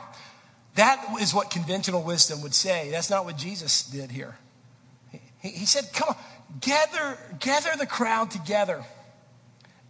That 0.77 1.05
is 1.21 1.35
what 1.35 1.51
conventional 1.51 2.03
wisdom 2.03 2.41
would 2.43 2.55
say. 2.55 2.91
That's 2.91 3.11
not 3.11 3.27
what 3.27 3.37
Jesus 3.37 3.83
did 3.83 4.11
here. 4.11 4.39
He, 5.41 5.49
he 5.51 5.67
said, 5.67 5.93
Come 5.93 6.11
on, 6.11 6.17
gather, 6.61 7.19
gather 7.39 7.71
the 7.79 7.87
crowd 7.87 8.31
together. 8.31 8.85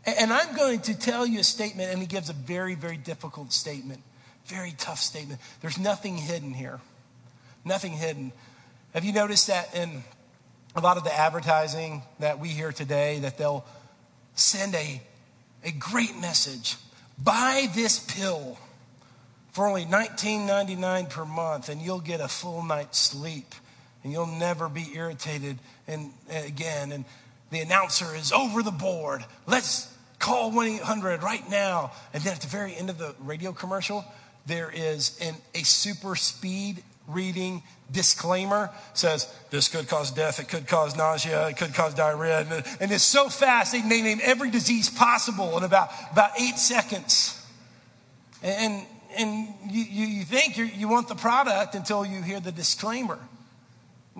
And 0.04 0.32
I'm 0.32 0.56
going 0.56 0.80
to 0.82 0.98
tell 0.98 1.26
you 1.26 1.40
a 1.40 1.44
statement, 1.44 1.90
and 1.90 2.00
he 2.00 2.06
gives 2.06 2.30
a 2.30 2.34
very, 2.34 2.74
very 2.74 2.96
difficult 2.96 3.52
statement, 3.52 4.02
very 4.46 4.72
tough 4.76 4.98
statement. 4.98 5.40
There's 5.60 5.78
nothing 5.78 6.16
hidden 6.16 6.52
here. 6.52 6.80
Nothing 7.64 7.92
hidden. 7.92 8.32
Have 8.94 9.04
you 9.04 9.12
noticed 9.12 9.46
that 9.48 9.74
in 9.74 10.02
a 10.74 10.80
lot 10.80 10.96
of 10.96 11.04
the 11.04 11.14
advertising 11.14 12.02
that 12.18 12.38
we 12.38 12.48
hear 12.48 12.72
today, 12.72 13.18
that 13.20 13.36
they'll 13.36 13.64
send 14.34 14.74
a, 14.74 15.02
a 15.64 15.72
great 15.72 16.16
message 16.18 16.76
buy 17.22 17.68
this 17.74 17.98
pill 17.98 18.58
for 19.52 19.66
only 19.66 19.84
$19.99 19.84 21.10
per 21.10 21.24
month, 21.24 21.68
and 21.68 21.82
you'll 21.82 22.00
get 22.00 22.20
a 22.20 22.28
full 22.28 22.62
night's 22.62 22.98
sleep 22.98 23.54
and 24.02 24.12
you'll 24.12 24.26
never 24.26 24.69
be 24.69 24.90
irritated 24.95 25.59
and, 25.87 26.12
uh, 26.30 26.42
again. 26.47 26.92
And 26.92 27.04
the 27.50 27.61
announcer 27.61 28.14
is 28.14 28.33
over 28.33 28.62
the 28.62 28.71
board. 28.71 29.25
Let's 29.47 29.92
call 30.19 30.50
1 30.50 30.66
800 30.66 31.23
right 31.23 31.49
now. 31.50 31.92
And 32.14 32.23
then 32.23 32.35
at 32.35 32.40
the 32.40 32.47
very 32.47 32.75
end 32.75 32.90
of 32.90 32.99
the 32.99 33.14
radio 33.21 33.52
commercial, 33.52 34.04
there 34.47 34.71
is 34.71 35.19
an, 35.21 35.35
a 35.54 35.62
super 35.62 36.16
speed 36.16 36.83
reading 37.09 37.62
disclaimer 37.90 38.71
says 38.95 39.33
this 39.50 39.66
could 39.66 39.88
cause 39.88 40.12
death 40.12 40.38
it 40.38 40.49
could 40.49 40.69
cause 40.69 40.97
nausea 40.97 41.49
it 41.49 41.57
could 41.57 41.75
cause 41.75 41.92
diarrhea 41.92 42.40
and, 42.40 42.64
and 42.80 42.92
it's 42.92 43.02
so 43.02 43.28
fast 43.28 43.73
they 43.73 43.83
name 43.83 44.21
every 44.23 44.49
disease 44.49 44.88
possible 44.88 45.57
in 45.59 45.64
about, 45.64 45.90
about 46.12 46.30
eight 46.38 46.57
seconds 46.57 47.45
and, 48.45 48.87
and 49.19 49.49
you, 49.69 49.83
you 49.83 50.25
think 50.25 50.57
you 50.57 50.87
want 50.87 51.09
the 51.09 51.16
product 51.16 51.75
until 51.75 52.07
you 52.07 52.23
hear 52.23 52.38
the 52.38 52.52
disclaimer 52.52 53.19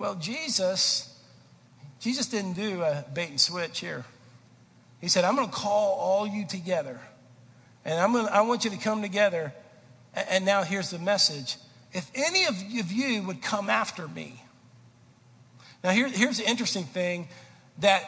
well 0.01 0.15
jesus 0.15 1.17
jesus 1.99 2.27
didn't 2.27 2.53
do 2.53 2.81
a 2.81 3.05
bait 3.13 3.29
and 3.29 3.39
switch 3.39 3.79
here 3.79 4.03
he 4.99 5.07
said 5.07 5.23
i'm 5.23 5.35
going 5.35 5.47
to 5.47 5.53
call 5.53 5.93
all 5.93 6.27
you 6.27 6.45
together 6.45 6.99
and 7.85 7.99
I'm 7.99 8.13
gonna, 8.13 8.29
i 8.29 8.41
want 8.41 8.65
you 8.65 8.71
to 8.71 8.77
come 8.77 9.01
together 9.01 9.53
and 10.29 10.43
now 10.45 10.63
here's 10.63 10.89
the 10.89 10.99
message 10.99 11.55
if 11.93 12.09
any 12.15 12.45
of 12.45 12.91
you 12.91 13.23
would 13.23 13.41
come 13.41 13.69
after 13.69 14.07
me. 14.07 14.41
Now, 15.83 15.91
here, 15.91 16.07
here's 16.07 16.37
the 16.37 16.49
interesting 16.49 16.85
thing 16.85 17.27
that 17.79 18.03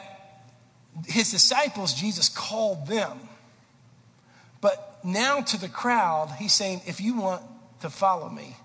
his 1.06 1.30
disciples, 1.30 1.92
Jesus 1.92 2.28
called 2.28 2.86
them. 2.86 3.18
But 4.60 5.00
now 5.04 5.40
to 5.42 5.60
the 5.60 5.68
crowd, 5.68 6.30
he's 6.38 6.52
saying, 6.52 6.82
if 6.86 7.00
you 7.00 7.20
want 7.20 7.42
to 7.80 7.90
follow 7.90 8.30
me, 8.30 8.56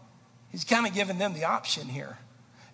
he's 0.52 0.64
kind 0.64 0.88
of 0.88 0.94
giving 0.94 1.18
them 1.18 1.34
the 1.34 1.46
option 1.46 1.88
here. 1.88 2.18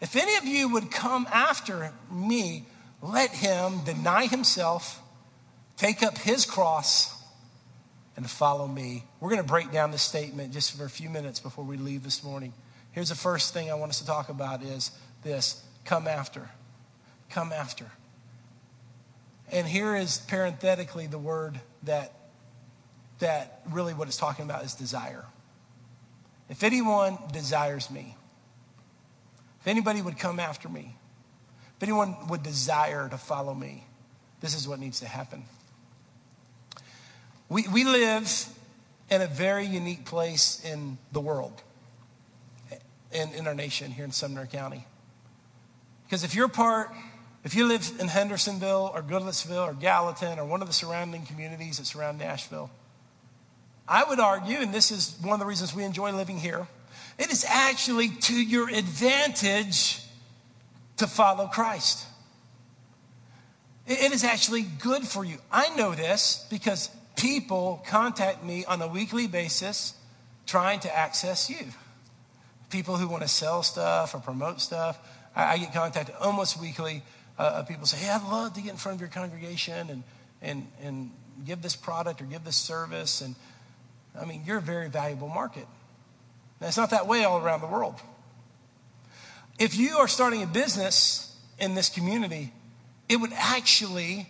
If 0.05 0.15
any 0.15 0.35
of 0.35 0.45
you 0.45 0.69
would 0.69 0.91
come 0.91 1.27
after 1.33 1.91
me, 2.12 2.67
let 3.01 3.31
him 3.31 3.83
deny 3.85 4.27
himself, 4.27 5.01
take 5.77 6.03
up 6.03 6.19
his 6.19 6.45
cross, 6.45 7.19
and 8.15 8.29
follow 8.29 8.67
me. 8.67 9.03
We're 9.19 9.31
going 9.31 9.41
to 9.41 9.47
break 9.47 9.71
down 9.71 9.89
this 9.89 10.03
statement 10.03 10.53
just 10.53 10.77
for 10.77 10.85
a 10.85 10.89
few 10.91 11.09
minutes 11.09 11.39
before 11.39 11.65
we 11.65 11.77
leave 11.77 12.03
this 12.03 12.24
morning. 12.24 12.53
Here's 12.91 13.09
the 13.09 13.15
first 13.15 13.51
thing 13.51 13.71
I 13.71 13.74
want 13.74 13.89
us 13.89 14.00
to 14.00 14.05
talk 14.05 14.29
about 14.29 14.62
is 14.62 14.91
this 15.24 15.63
come 15.85 16.07
after. 16.07 16.51
Come 17.31 17.51
after. 17.51 17.88
And 19.51 19.65
here 19.65 19.95
is 19.95 20.19
parenthetically 20.19 21.07
the 21.07 21.17
word 21.17 21.59
that 21.81 22.13
that 23.17 23.62
really 23.71 23.95
what 23.95 24.07
it's 24.07 24.17
talking 24.17 24.45
about 24.45 24.65
is 24.65 24.75
desire. 24.75 25.25
If 26.47 26.62
anyone 26.62 27.17
desires 27.33 27.89
me, 27.89 28.15
if 29.65 29.69
anybody 29.69 30.00
would 30.00 30.19
come 30.19 30.39
after 30.39 30.69
me, 30.69 30.95
if 31.75 31.81
anyone 31.81 32.15
would 32.27 32.43
desire 32.43 33.10
to 33.10 33.17
follow 33.17 33.51
me, 33.51 33.84
this 34.39 34.55
is 34.55 34.67
what 34.67 34.77
needs 34.77 35.00
to 35.00 35.07
happen. 35.07 35.43
We, 37.50 37.67
we 37.74 37.84
live 37.84 38.48
in 39.10 39.24
a 39.24 39.25
very 39.25 39.65
unique 39.65 40.05
place 40.05 40.63
in 40.63 41.00
the 41.12 41.19
world, 41.19 41.63
in, 43.12 43.34
in 43.34 43.48
our 43.48 43.55
nation 43.55 43.89
here 43.89 44.05
in 44.05 44.12
Sumner 44.12 44.45
County. 44.45 44.86
Because 46.05 46.24
if 46.24 46.36
you're 46.36 46.48
part, 46.48 46.91
if 47.43 47.55
you 47.55 47.65
live 47.65 47.91
in 48.00 48.07
Hendersonville 48.07 48.91
or 48.93 49.01
Goodlettsville 49.01 49.67
or 49.67 49.74
Gallatin 49.74 50.38
or 50.38 50.45
one 50.45 50.62
of 50.62 50.67
the 50.67 50.75
surrounding 50.75 51.25
communities 51.25 51.79
that 51.79 51.88
surround 51.88 52.19
Nashville, 52.19 52.69
I 53.88 54.03
would 54.03 54.19
argue, 54.19 54.57
and 54.57 54.72
this 54.72 54.91
is 54.91 55.17
one 55.24 55.34
of 55.34 55.39
the 55.39 55.48
reasons 55.48 55.74
we 55.74 55.84
enjoy 55.84 56.12
living 56.12 56.38
here, 56.38 56.67
it 57.17 57.31
is 57.31 57.45
actually 57.48 58.10
to 58.10 58.34
your 58.34 58.69
advantage 58.69 60.01
to 60.98 61.07
follow 61.07 61.48
Christ. 61.48 62.05
It 63.88 64.12
is 64.12 64.24
actually 64.24 64.63
good 64.63 65.03
for 65.03 65.24
you. 65.24 65.38
I 65.51 65.75
know 65.75 65.93
this 65.93 66.45
because 66.50 66.89
people 67.15 67.84
contact 67.88 68.43
me 68.43 68.65
on 68.65 68.81
a 68.81 68.88
weekly 68.88 69.27
basis 69.27 69.93
trying 70.45 70.79
to 70.81 70.95
access 70.95 71.50
you. 71.50 71.65
People 72.69 72.98
who 72.98 73.07
want 73.07 73.22
to 73.22 73.29
sell 73.29 73.63
stuff 73.63 74.15
or 74.15 74.19
promote 74.19 74.60
stuff. 74.60 75.00
I, 75.36 75.57
get 75.57 75.74
contacted 75.74 76.15
almost 76.19 76.60
weekly. 76.60 77.03
Uh, 77.38 77.63
people 77.63 77.86
say, 77.86 77.98
Hey, 77.98 78.10
I'd 78.10 78.24
love 78.24 78.53
to 78.53 78.62
get 78.62 78.72
in 78.72 78.77
front 78.77 78.95
of 78.95 79.01
your 79.01 79.10
congregation 79.10 79.89
and, 79.89 80.03
and, 80.41 80.67
and 80.81 81.12
give 81.45 81.62
this 81.62 81.75
product 81.75 82.22
or 82.22 82.25
give 82.25 82.43
this 82.43 82.55
service. 82.55 83.22
And 83.22 83.36
I 84.19 84.25
mean, 84.25 84.43
you're 84.45 84.57
a 84.57 84.62
very 84.62 84.89
valuable 84.89 85.27
market. 85.27 85.67
Now, 86.65 86.69
it's 86.69 86.77
not 86.77 86.89
that 86.89 87.05
way 87.05 87.24
all 87.24 87.39
around 87.39 87.62
the 87.62 87.67
world. 87.67 87.93
If 89.60 89.77
you 89.77 89.98
are 89.98 90.07
starting 90.07 90.41
a 90.41 90.48
business 90.48 91.31
in 91.60 91.75
this 91.75 91.89
community, 91.89 92.53
it 93.07 93.17
would 93.17 93.34
actually 93.34 94.27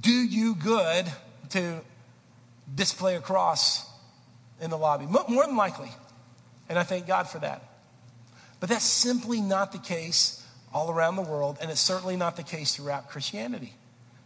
do 0.00 0.10
you 0.10 0.54
good 0.54 1.04
to 1.50 1.82
display 2.74 3.16
a 3.16 3.20
cross 3.20 3.86
in 4.58 4.70
the 4.70 4.78
lobby, 4.78 5.04
more 5.04 5.44
than 5.44 5.54
likely. 5.54 5.90
And 6.66 6.78
I 6.78 6.82
thank 6.82 7.06
God 7.06 7.28
for 7.28 7.40
that. 7.40 7.62
But 8.58 8.70
that's 8.70 8.86
simply 8.86 9.42
not 9.42 9.72
the 9.72 9.78
case 9.78 10.42
all 10.72 10.90
around 10.90 11.16
the 11.16 11.22
world, 11.22 11.58
and 11.60 11.70
it's 11.70 11.78
certainly 11.78 12.16
not 12.16 12.36
the 12.36 12.42
case 12.42 12.74
throughout 12.74 13.10
Christianity. 13.10 13.74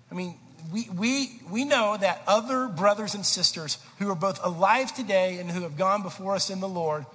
I 0.09 0.15
mean, 0.15 0.37
we, 0.71 0.89
we, 0.91 1.41
we 1.51 1.65
know 1.65 1.97
that 1.99 2.23
other 2.27 2.69
brothers 2.69 3.15
and 3.15 3.25
sisters 3.25 3.79
who 3.99 4.11
are 4.11 4.15
both 4.15 4.39
alive 4.45 4.95
today 4.95 5.39
and 5.39 5.51
who 5.51 5.63
have 5.63 5.77
gone 5.77 6.03
before 6.03 6.35
us 6.35 6.51
in 6.51 6.61
the 6.61 6.69
Lord 6.69 7.07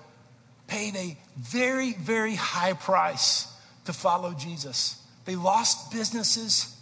paid 0.68 0.96
a 0.96 1.18
very, 1.38 1.94
very 1.94 2.36
high 2.36 2.74
price 2.74 3.54
to 3.86 3.94
follow 3.94 4.34
Jesus. 4.34 5.01
They 5.25 5.36
lost 5.36 5.92
businesses, 5.92 6.75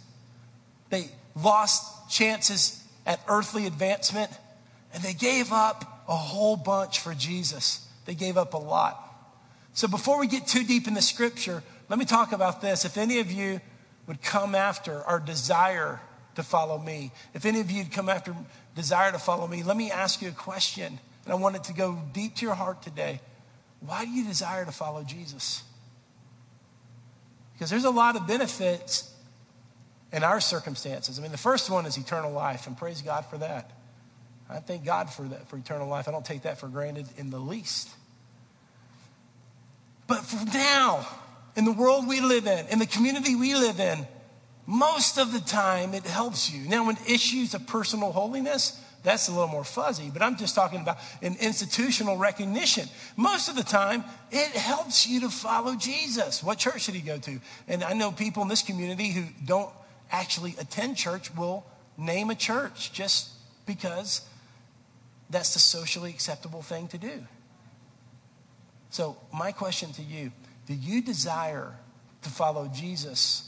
they 0.90 1.10
lost 1.34 2.10
chances 2.10 2.82
at 3.06 3.20
earthly 3.28 3.66
advancement, 3.66 4.30
and 4.92 5.02
they 5.02 5.14
gave 5.14 5.52
up 5.52 6.04
a 6.08 6.16
whole 6.16 6.56
bunch 6.56 7.00
for 7.00 7.14
Jesus. 7.14 7.86
They 8.06 8.14
gave 8.14 8.36
up 8.36 8.54
a 8.54 8.58
lot. 8.58 9.02
So 9.72 9.88
before 9.88 10.18
we 10.18 10.26
get 10.26 10.46
too 10.46 10.64
deep 10.64 10.88
in 10.88 10.94
the 10.94 11.02
scripture, 11.02 11.62
let 11.88 11.98
me 11.98 12.04
talk 12.04 12.32
about 12.32 12.60
this. 12.60 12.84
If 12.84 12.96
any 12.96 13.20
of 13.20 13.30
you 13.30 13.60
would 14.06 14.22
come 14.22 14.54
after 14.54 15.02
our 15.04 15.20
desire 15.20 16.00
to 16.36 16.42
follow 16.42 16.78
me, 16.78 17.10
if 17.34 17.44
any 17.44 17.60
of 17.60 17.70
you 17.70 17.84
come 17.84 18.08
after 18.08 18.34
desire 18.74 19.12
to 19.12 19.18
follow 19.18 19.46
me, 19.46 19.62
let 19.62 19.76
me 19.76 19.90
ask 19.90 20.22
you 20.22 20.28
a 20.28 20.32
question. 20.32 20.98
And 21.24 21.32
I 21.32 21.36
want 21.36 21.56
it 21.56 21.64
to 21.64 21.72
go 21.72 21.98
deep 22.12 22.36
to 22.36 22.46
your 22.46 22.54
heart 22.54 22.82
today. 22.82 23.20
Why 23.80 24.04
do 24.04 24.10
you 24.10 24.24
desire 24.24 24.64
to 24.64 24.72
follow 24.72 25.02
Jesus? 25.02 25.62
Because 27.52 27.70
there's 27.70 27.84
a 27.84 27.90
lot 27.90 28.16
of 28.16 28.26
benefits 28.26 29.12
in 30.12 30.22
our 30.22 30.40
circumstances. 30.40 31.18
I 31.18 31.22
mean, 31.22 31.32
the 31.32 31.38
first 31.38 31.68
one 31.68 31.86
is 31.86 31.96
eternal 31.96 32.32
life, 32.32 32.66
and 32.66 32.76
praise 32.76 33.02
God 33.02 33.26
for 33.26 33.38
that. 33.38 33.70
I 34.48 34.60
thank 34.60 34.84
God 34.84 35.10
for 35.10 35.22
that, 35.22 35.48
for 35.48 35.56
eternal 35.56 35.88
life. 35.88 36.06
I 36.06 36.12
don't 36.12 36.24
take 36.24 36.42
that 36.42 36.58
for 36.58 36.68
granted 36.68 37.06
in 37.16 37.30
the 37.30 37.38
least. 37.38 37.90
But 40.06 40.20
for 40.20 40.44
now, 40.46 41.06
in 41.56 41.64
the 41.64 41.72
world 41.72 42.06
we 42.06 42.20
live 42.20 42.46
in, 42.46 42.66
in 42.68 42.78
the 42.78 42.86
community 42.86 43.34
we 43.34 43.54
live 43.54 43.80
in, 43.80 44.06
most 44.66 45.18
of 45.18 45.32
the 45.32 45.40
time 45.40 45.94
it 45.94 46.04
helps 46.04 46.52
you. 46.52 46.68
Now, 46.68 46.86
when 46.86 46.96
issues 47.08 47.54
of 47.54 47.66
personal 47.66 48.12
holiness, 48.12 48.80
that's 49.04 49.28
a 49.28 49.30
little 49.30 49.46
more 49.46 49.62
fuzzy, 49.62 50.10
but 50.12 50.20
I'm 50.20 50.36
just 50.36 50.56
talking 50.56 50.80
about 50.80 50.98
an 51.22 51.36
institutional 51.40 52.16
recognition. 52.16 52.88
Most 53.16 53.48
of 53.48 53.54
the 53.54 53.62
time, 53.62 54.02
it 54.32 54.50
helps 54.56 55.06
you 55.06 55.20
to 55.20 55.28
follow 55.28 55.76
Jesus. 55.76 56.42
What 56.42 56.58
church 56.58 56.82
should 56.82 56.94
he 56.94 57.00
go 57.00 57.16
to? 57.18 57.40
And 57.68 57.84
I 57.84 57.92
know 57.92 58.10
people 58.10 58.42
in 58.42 58.48
this 58.48 58.62
community 58.62 59.10
who 59.12 59.26
don't 59.44 59.70
actually 60.10 60.56
attend 60.58 60.96
church 60.96 61.32
will 61.36 61.64
name 61.96 62.30
a 62.30 62.34
church 62.34 62.92
just 62.92 63.28
because 63.64 64.22
that's 65.30 65.52
the 65.54 65.60
socially 65.60 66.10
acceptable 66.10 66.62
thing 66.62 66.88
to 66.88 66.98
do. 66.98 67.24
So, 68.90 69.16
my 69.32 69.52
question 69.52 69.92
to 69.92 70.02
you 70.02 70.32
do 70.66 70.74
you 70.74 71.00
desire 71.00 71.74
to 72.22 72.30
follow 72.30 72.68
Jesus 72.74 73.45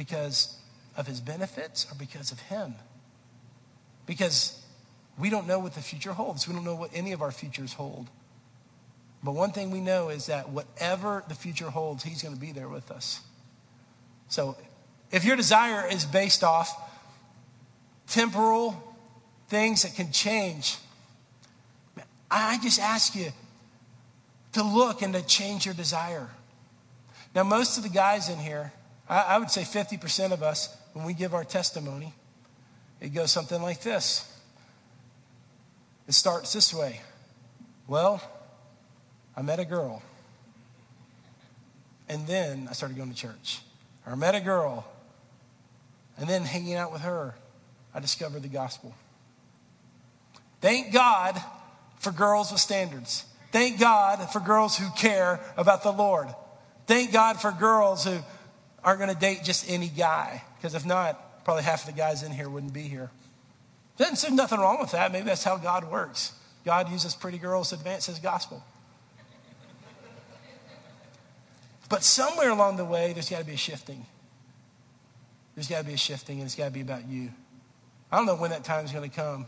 because 0.00 0.56
of 0.96 1.06
his 1.06 1.20
benefits 1.20 1.86
or 1.92 1.94
because 1.94 2.32
of 2.32 2.40
him? 2.40 2.74
Because 4.06 4.58
we 5.18 5.28
don't 5.28 5.46
know 5.46 5.58
what 5.58 5.74
the 5.74 5.82
future 5.82 6.14
holds. 6.14 6.48
We 6.48 6.54
don't 6.54 6.64
know 6.64 6.74
what 6.74 6.90
any 6.94 7.12
of 7.12 7.20
our 7.20 7.30
futures 7.30 7.74
hold. 7.74 8.08
But 9.22 9.32
one 9.32 9.52
thing 9.52 9.70
we 9.70 9.82
know 9.82 10.08
is 10.08 10.24
that 10.24 10.48
whatever 10.48 11.22
the 11.28 11.34
future 11.34 11.68
holds, 11.68 12.02
he's 12.02 12.22
going 12.22 12.34
to 12.34 12.40
be 12.40 12.50
there 12.50 12.66
with 12.70 12.90
us. 12.90 13.20
So 14.28 14.56
if 15.10 15.26
your 15.26 15.36
desire 15.36 15.86
is 15.86 16.06
based 16.06 16.42
off 16.42 16.74
temporal 18.06 18.96
things 19.48 19.82
that 19.82 19.94
can 19.94 20.12
change, 20.12 20.78
I 22.30 22.58
just 22.62 22.80
ask 22.80 23.14
you 23.14 23.32
to 24.54 24.62
look 24.62 25.02
and 25.02 25.12
to 25.12 25.20
change 25.20 25.66
your 25.66 25.74
desire. 25.74 26.30
Now, 27.34 27.42
most 27.42 27.76
of 27.76 27.82
the 27.82 27.90
guys 27.90 28.30
in 28.30 28.38
here, 28.38 28.72
I, 29.10 29.38
would 29.38 29.50
say 29.50 29.62
50% 29.62 30.30
of 30.30 30.42
us, 30.44 30.74
when 30.92 31.04
we 31.04 31.14
give 31.14 31.34
our 31.34 31.42
testimony, 31.42 32.14
it 33.00 33.08
goes 33.08 33.32
something 33.32 33.60
like 33.60 33.80
this. 33.80 34.26
It 36.06 36.14
starts 36.14 36.52
this 36.52 36.72
way 36.72 37.00
Well, 37.88 38.22
I 39.36 39.42
met 39.42 39.58
a 39.58 39.64
girl, 39.64 40.02
And 42.08 42.26
then 42.26 42.68
I 42.70 42.72
started 42.72 42.96
going 42.96 43.10
to 43.10 43.16
church. 43.16 43.60
Or 44.06 44.12
I 44.12 44.16
met 44.16 44.36
a 44.36 44.40
girl. 44.40 44.86
And 46.16 46.28
then 46.28 46.44
hanging 46.44 46.74
out 46.74 46.92
with 46.92 47.00
her, 47.02 47.34
I 47.92 47.98
discovered 47.98 48.42
the 48.42 48.48
gospel. 48.48 48.94
Thank 50.60 50.92
God 50.92 51.40
for 51.98 52.12
girls 52.12 52.52
with 52.52 52.60
standards. 52.60 53.24
Thank 53.50 53.80
God 53.80 54.30
for 54.30 54.38
girls 54.38 54.78
who 54.78 54.88
care 54.90 55.40
about 55.56 55.82
the 55.82 55.90
Lord. 55.90 56.28
Thank 56.86 57.12
God 57.12 57.40
for 57.40 57.50
girls 57.50 58.04
who 58.04 58.18
aren't 58.84 58.98
going 59.00 59.12
to 59.12 59.18
date 59.18 59.40
just 59.44 59.70
any 59.70 59.88
guy. 59.88 60.42
Because 60.56 60.74
if 60.74 60.86
not, 60.86 61.44
probably 61.44 61.62
half 61.62 61.88
of 61.88 61.94
the 61.94 61.98
guys 61.98 62.22
in 62.22 62.32
here 62.32 62.48
wouldn't 62.48 62.72
be 62.72 62.82
here. 62.82 63.10
There's 63.96 64.28
nothing 64.30 64.60
wrong 64.60 64.80
with 64.80 64.92
that. 64.92 65.12
Maybe 65.12 65.26
that's 65.26 65.44
how 65.44 65.56
God 65.56 65.90
works. 65.90 66.32
God 66.64 66.90
uses 66.90 67.14
pretty 67.14 67.38
girls 67.38 67.70
to 67.70 67.76
advance 67.76 68.06
his 68.06 68.18
gospel. 68.18 68.64
But 71.90 72.04
somewhere 72.04 72.50
along 72.50 72.76
the 72.76 72.84
way, 72.84 73.12
there's 73.12 73.28
got 73.28 73.40
to 73.40 73.44
be 73.44 73.54
a 73.54 73.58
shifting. 73.58 74.06
There's 75.54 75.68
got 75.68 75.80
to 75.80 75.84
be 75.84 75.94
a 75.94 75.98
shifting, 75.98 76.38
and 76.38 76.46
it's 76.46 76.54
got 76.54 76.66
to 76.66 76.70
be 76.70 76.80
about 76.80 77.08
you. 77.08 77.30
I 78.12 78.16
don't 78.16 78.26
know 78.26 78.36
when 78.36 78.50
that 78.50 78.64
time 78.64 78.84
is 78.84 78.92
going 78.92 79.10
to 79.10 79.14
come. 79.14 79.46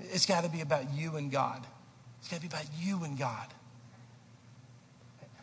It's 0.00 0.26
got 0.26 0.44
to 0.44 0.50
be 0.50 0.62
about 0.62 0.92
you 0.94 1.16
and 1.16 1.30
God. 1.30 1.64
It's 2.20 2.28
got 2.28 2.36
to 2.36 2.42
be 2.42 2.48
about 2.48 2.66
you 2.80 3.04
and 3.04 3.18
God. 3.18 3.46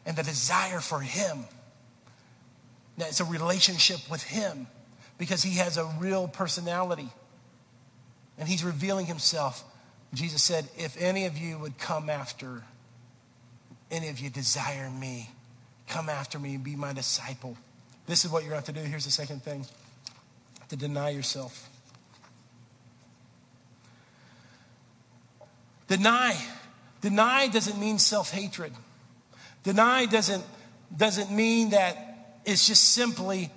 And 0.06 0.18
the 0.18 0.24
desire 0.24 0.80
for 0.80 1.00
Him. 1.00 1.46
It's 3.08 3.20
a 3.20 3.26
relationship 3.26 4.00
with 4.10 4.24
Him 4.24 4.68
because 5.18 5.44
He 5.44 5.58
has 5.58 5.78
a 5.78 5.86
real 6.00 6.28
personality. 6.28 7.10
And 8.38 8.48
He's 8.48 8.64
revealing 8.64 9.06
Himself. 9.06 9.64
Jesus 10.14 10.44
said, 10.44 10.68
If 10.78 11.00
any 11.02 11.26
of 11.26 11.38
you 11.38 11.58
would 11.60 11.78
come 11.78 12.10
after, 12.10 12.64
any 13.90 14.10
of 14.10 14.20
you 14.20 14.30
desire 14.30 14.90
me, 14.90 15.30
come 15.88 16.10
after 16.10 16.40
me 16.40 16.56
and 16.56 16.64
be 16.64 16.76
my 16.76 16.94
disciple. 16.94 17.58
This 18.08 18.26
is 18.26 18.32
what 18.32 18.44
you're 18.44 18.52
going 18.52 18.64
to 18.64 18.68
have 18.68 18.76
to 18.76 18.82
do. 18.82 18.88
Here's 18.90 19.06
the 19.06 19.12
second 19.12 19.44
thing 19.44 19.66
to 20.70 20.76
deny 20.76 21.10
yourself. 21.10 21.70
Deny. 25.88 26.36
Deny 27.02 27.48
doesn't 27.48 27.80
mean 27.80 28.00
self 28.00 28.32
hatred. 28.32 28.74
Deny 29.64 30.06
doesn't, 30.06 30.44
doesn't 30.96 31.32
mean 31.32 31.72
that 31.72 32.11
it's 32.46 32.68
just 32.68 32.94
simply 32.94 33.52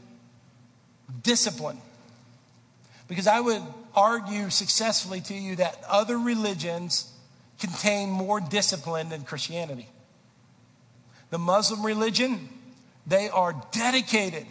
discipline. 1.22 1.78
Because 3.08 3.26
I 3.26 3.40
would 3.40 3.62
argue 3.94 4.50
successfully 4.50 5.20
to 5.22 5.34
you 5.34 5.56
that 5.56 5.82
other 5.88 6.18
religions 6.18 7.12
contain 7.60 8.10
more 8.10 8.40
discipline 8.40 9.08
than 9.08 9.22
Christianity. 9.22 9.88
The 11.30 11.38
Muslim 11.38 11.84
religion, 11.84 12.48
they 13.06 13.28
are 13.28 13.54
dedicated. 13.72 14.46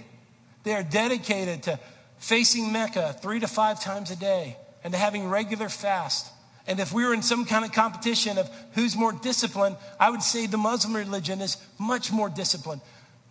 They 0.63 0.73
are 0.73 0.83
dedicated 0.83 1.63
to 1.63 1.79
facing 2.17 2.71
Mecca 2.71 3.15
three 3.21 3.39
to 3.39 3.47
five 3.47 3.81
times 3.81 4.11
a 4.11 4.15
day 4.15 4.57
and 4.83 4.93
to 4.93 4.99
having 4.99 5.27
regular 5.29 5.69
fast 5.69 6.33
and 6.65 6.79
if 6.79 6.93
we 6.93 7.05
were 7.05 7.13
in 7.13 7.21
some 7.21 7.45
kind 7.45 7.65
of 7.65 7.73
competition 7.73 8.37
of 8.37 8.49
who's 8.73 8.95
more 8.95 9.11
disciplined, 9.11 9.75
I 9.99 10.09
would 10.09 10.23
say 10.23 10.47
the 10.47 10.57
Muslim 10.57 10.95
religion 10.95 11.41
is 11.41 11.57
much 11.77 12.11
more 12.11 12.29
disciplined. 12.29 12.81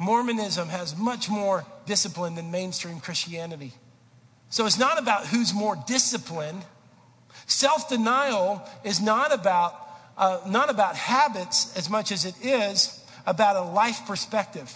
Mormonism 0.03 0.69
has 0.69 0.97
much 0.97 1.31
more 1.31 1.65
discipline 1.87 2.35
than 2.35 2.51
mainstream 2.51 3.01
Christianity. 3.01 3.73
So 4.51 4.67
it's 4.67 4.79
not 4.79 4.99
about 4.99 5.27
who's 5.27 5.55
more 5.55 5.77
disciplined. 5.87 6.65
Self 7.47 7.89
denial 7.89 8.69
is 8.85 9.01
not 9.01 9.33
about, 9.33 9.75
uh, 10.19 10.41
not 10.47 10.71
about 10.71 10.97
habits 10.97 11.77
as 11.77 11.89
much 11.89 12.13
as 12.13 12.25
it 12.25 12.35
is 12.43 13.03
about 13.27 13.57
a 13.57 13.63
life 13.63 14.01
perspective. 14.07 14.73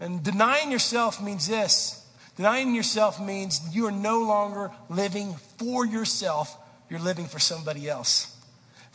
And 0.00 0.22
denying 0.22 0.72
yourself 0.72 1.22
means 1.22 1.46
this 1.46 2.04
denying 2.36 2.74
yourself 2.74 3.20
means 3.20 3.60
you 3.72 3.86
are 3.86 3.92
no 3.92 4.22
longer 4.22 4.70
living 4.88 5.34
for 5.58 5.84
yourself 5.84 6.56
you're 6.88 7.00
living 7.00 7.26
for 7.26 7.38
somebody 7.38 7.88
else. 7.88 8.34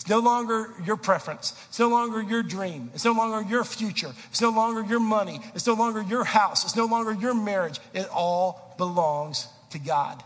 It's 0.03 0.09
no 0.09 0.19
longer 0.19 0.73
your 0.83 0.97
preference. 0.97 1.53
It's 1.69 1.79
no 1.79 1.87
longer 1.87 2.21
your 2.21 2.43
dream. 2.43 2.91
It's 2.93 3.05
no 3.05 3.13
longer 3.13 3.49
your 3.49 3.63
future. 3.63 4.11
It's 4.31 4.41
no 4.41 4.49
longer 4.49 4.83
your 4.83 4.99
money. 4.99 5.39
It's 5.55 5.65
no 5.65 5.75
longer 5.75 6.01
your 6.01 6.25
house. 6.25 6.65
It's 6.65 6.75
no 6.75 6.87
longer 6.87 7.13
your 7.13 7.33
marriage. 7.33 7.79
It 7.93 8.09
all 8.09 8.75
belongs 8.77 9.47
to 9.69 9.79
God. 9.79 10.21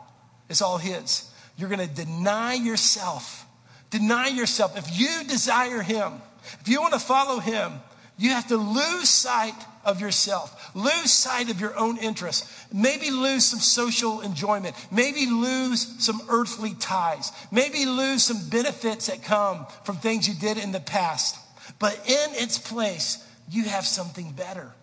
It's 0.49 0.63
all 0.63 0.79
His. 0.79 1.29
You're 1.57 1.69
going 1.69 1.87
to 1.87 1.93
deny 1.93 2.55
yourself. 2.55 3.45
Deny 3.91 4.29
yourself. 4.29 4.75
If 4.75 4.99
you 4.99 5.25
desire 5.25 5.83
Him, 5.83 6.23
if 6.59 6.67
you 6.67 6.81
want 6.81 6.93
to 6.93 6.99
follow 6.99 7.37
Him, 7.37 7.73
you 8.17 8.31
have 8.31 8.47
to 8.47 8.57
lose 8.57 9.09
sight 9.09 9.53
of 9.87 10.01
yourself, 10.01 10.75
lose 10.75 11.11
sight 11.11 11.49
of 11.49 11.61
your 11.61 11.75
own 11.77 11.97
interests, 11.97 12.65
maybe 12.73 13.09
lose 13.09 13.45
some 13.45 13.59
social 13.59 14.19
enjoyment, 14.19 14.75
maybe 14.91 15.25
lose 15.25 15.95
some 16.03 16.21
earthly 16.29 16.73
ties, 16.73 17.31
maybe 17.51 17.85
lose 17.85 18.21
some 18.21 18.49
benefits 18.49 19.07
that 19.07 19.23
come 19.23 19.65
from 19.85 19.95
things 19.95 20.27
you 20.27 20.35
did 20.35 20.57
in 20.57 20.73
the 20.73 20.81
past. 20.81 21.39
But 21.79 21.97
in 22.05 22.35
its 22.35 22.57
place, 22.57 23.25
you 23.49 23.63
have 23.63 23.85
something 23.85 24.33
better. 24.33 24.73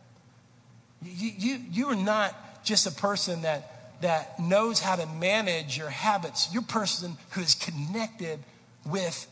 You, 1.02 1.30
you, 1.36 1.60
you 1.70 1.86
are 1.88 1.96
not 1.96 2.64
just 2.64 2.86
a 2.86 2.90
person 2.90 3.42
that, 3.42 4.00
that 4.00 4.40
knows 4.40 4.80
how 4.80 4.96
to 4.96 5.06
manage 5.06 5.76
your 5.76 5.90
habits, 5.90 6.48
you're 6.50 6.62
a 6.62 6.66
person 6.66 7.18
who 7.32 7.42
is 7.42 7.54
connected 7.54 8.40
with 8.86 9.26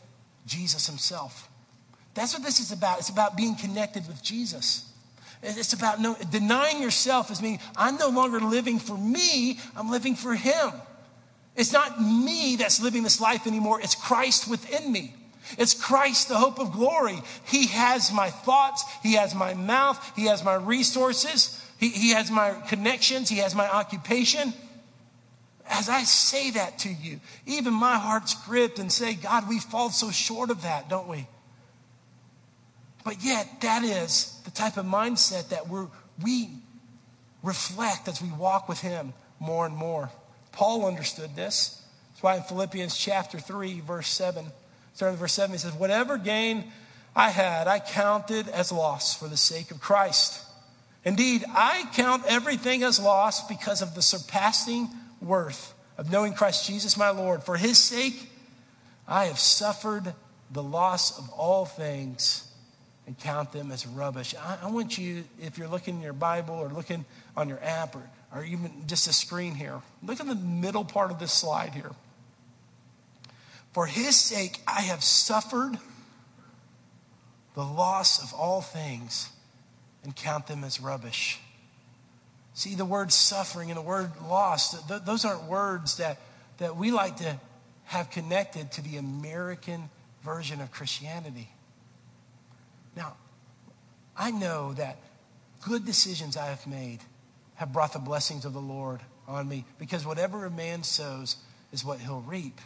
Jesus 0.45 0.85
Himself. 0.85 1.49
That's 2.13 2.33
what 2.35 2.43
this 2.43 2.59
is 2.59 2.71
about. 2.71 2.99
It's 2.99 3.09
about 3.09 3.35
being 3.35 3.55
connected 3.55 4.07
with 4.07 4.21
Jesus. 4.21 4.92
It's 5.43 5.73
about 5.73 5.99
no, 5.99 6.15
denying 6.31 6.81
yourself 6.81 7.29
as 7.29 7.41
meaning 7.41 7.59
I'm 7.75 7.97
no 7.97 8.09
longer 8.09 8.39
living 8.39 8.79
for 8.79 8.97
me, 8.97 9.59
I'm 9.75 9.91
living 9.91 10.15
for 10.15 10.33
Him. 10.33 10.71
It's 11.55 11.73
not 11.73 12.01
me 12.01 12.55
that's 12.55 12.81
living 12.81 13.03
this 13.03 13.21
life 13.21 13.45
anymore, 13.45 13.81
it's 13.81 13.95
Christ 13.95 14.49
within 14.49 14.91
me. 14.91 15.13
It's 15.57 15.73
Christ, 15.73 16.29
the 16.29 16.37
hope 16.37 16.57
of 16.57 16.71
glory. 16.71 17.21
He 17.45 17.67
has 17.67 18.11
my 18.13 18.29
thoughts, 18.29 18.85
He 19.03 19.13
has 19.13 19.35
my 19.35 19.53
mouth, 19.53 19.99
He 20.15 20.25
has 20.27 20.43
my 20.43 20.55
resources, 20.55 21.61
He, 21.77 21.89
he 21.89 22.11
has 22.11 22.31
my 22.31 22.53
connections, 22.67 23.29
He 23.29 23.37
has 23.37 23.53
my 23.53 23.69
occupation. 23.69 24.53
As 25.69 25.89
I 25.89 26.03
say 26.03 26.51
that 26.51 26.79
to 26.79 26.89
you, 26.89 27.19
even 27.45 27.73
my 27.73 27.97
heart's 27.97 28.35
gripped 28.45 28.79
and 28.79 28.91
say, 28.91 29.13
God, 29.13 29.47
we 29.47 29.59
fall 29.59 29.89
so 29.89 30.11
short 30.11 30.49
of 30.49 30.63
that, 30.63 30.89
don't 30.89 31.07
we? 31.07 31.27
But 33.03 33.23
yet, 33.23 33.61
that 33.61 33.83
is 33.83 34.39
the 34.45 34.51
type 34.51 34.77
of 34.77 34.85
mindset 34.85 35.49
that 35.49 35.67
we're, 35.67 35.87
we 36.21 36.49
reflect 37.41 38.07
as 38.07 38.21
we 38.21 38.29
walk 38.29 38.69
with 38.69 38.79
Him 38.79 39.13
more 39.39 39.65
and 39.65 39.75
more. 39.75 40.09
Paul 40.51 40.85
understood 40.85 41.35
this. 41.35 41.81
That's 42.11 42.23
why 42.23 42.35
in 42.37 42.43
Philippians 42.43 42.97
chapter 42.97 43.39
3, 43.39 43.81
verse 43.81 44.07
7, 44.07 44.45
starting 44.93 45.17
verse 45.17 45.33
7, 45.33 45.51
he 45.51 45.57
says, 45.57 45.73
Whatever 45.73 46.17
gain 46.17 46.71
I 47.15 47.29
had, 47.29 47.67
I 47.67 47.79
counted 47.79 48.47
as 48.47 48.71
loss 48.71 49.17
for 49.17 49.27
the 49.27 49.37
sake 49.37 49.71
of 49.71 49.81
Christ. 49.81 50.41
Indeed, 51.03 51.43
I 51.49 51.89
count 51.93 52.23
everything 52.27 52.83
as 52.83 52.99
loss 52.99 53.45
because 53.47 53.81
of 53.81 53.93
the 53.93 54.01
surpassing 54.01 54.87
worth 55.21 55.73
of 55.97 56.09
knowing 56.11 56.33
Christ 56.33 56.65
Jesus 56.65 56.95
my 56.97 57.09
Lord. 57.09 57.43
For 57.43 57.57
his 57.57 57.77
sake, 57.77 58.31
I 59.07 59.25
have 59.25 59.37
suffered 59.37 60.13
the 60.49 60.63
loss 60.63 61.17
of 61.17 61.29
all 61.31 61.65
things 61.65 62.52
and 63.05 63.17
count 63.19 63.51
them 63.51 63.71
as 63.71 63.85
rubbish. 63.85 64.33
I, 64.39 64.59
I, 64.63 64.71
want 64.71 64.97
you, 64.97 65.25
if 65.41 65.57
you're 65.57 65.67
looking 65.67 65.95
in 65.95 66.01
your 66.01 66.13
Bible 66.13 66.55
or 66.55 66.69
looking 66.69 67.05
on 67.35 67.49
your 67.49 67.61
app 67.61 67.95
or, 67.95 68.09
or 68.33 68.43
even 68.43 68.71
just 68.87 69.07
a 69.07 69.13
screen 69.13 69.55
here, 69.55 69.81
look 70.01 70.19
at 70.19 70.27
the 70.27 70.35
middle 70.35 70.85
part 70.85 71.11
of 71.11 71.19
this 71.19 71.33
slide 71.33 71.73
here. 71.73 71.91
For 73.73 73.85
his 73.85 74.15
sake, 74.15 74.61
I 74.67 74.81
have 74.81 75.03
suffered 75.03 75.77
the 77.55 77.63
loss 77.63 78.23
of 78.23 78.33
all 78.33 78.61
things 78.61 79.29
and 80.03 80.15
count 80.15 80.47
them 80.47 80.63
as 80.63 80.79
rubbish. 80.79 81.39
See, 82.53 82.75
the 82.75 82.85
word 82.85 83.11
suffering 83.11 83.71
and 83.71 83.77
the 83.77 83.83
word 83.83 84.11
loss, 84.27 84.87
th- 84.87 85.01
those 85.03 85.25
aren't 85.25 85.45
words 85.45 85.97
that, 85.97 86.19
that 86.59 86.77
we 86.77 86.91
like 86.91 87.17
to 87.17 87.39
have 87.85 88.11
connected 88.11 88.71
to 88.73 88.81
the 88.81 88.97
American 88.97 89.89
version 90.23 90.61
of 90.61 90.71
Christianity. 90.71 91.49
Now, 92.95 93.15
I 94.15 94.31
know 94.31 94.73
that 94.73 94.97
good 95.65 95.85
decisions 95.85 96.37
I 96.37 96.47
have 96.47 96.67
made 96.67 96.99
have 97.55 97.73
brought 97.73 97.93
the 97.93 97.99
blessings 97.99 98.45
of 98.45 98.53
the 98.53 98.61
Lord 98.61 99.01
on 99.27 99.47
me 99.47 99.65
because 99.79 100.05
whatever 100.05 100.45
a 100.45 100.51
man 100.51 100.83
sows 100.83 101.37
is 101.71 101.83
what 101.83 101.99
he'll 101.99 102.21
reap. 102.21 102.59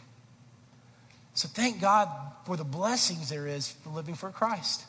So 1.34 1.48
thank 1.48 1.80
God 1.80 2.08
for 2.46 2.56
the 2.56 2.64
blessings 2.64 3.28
there 3.28 3.46
is 3.46 3.68
for 3.68 3.90
living 3.90 4.14
for 4.14 4.30
Christ. 4.30 4.84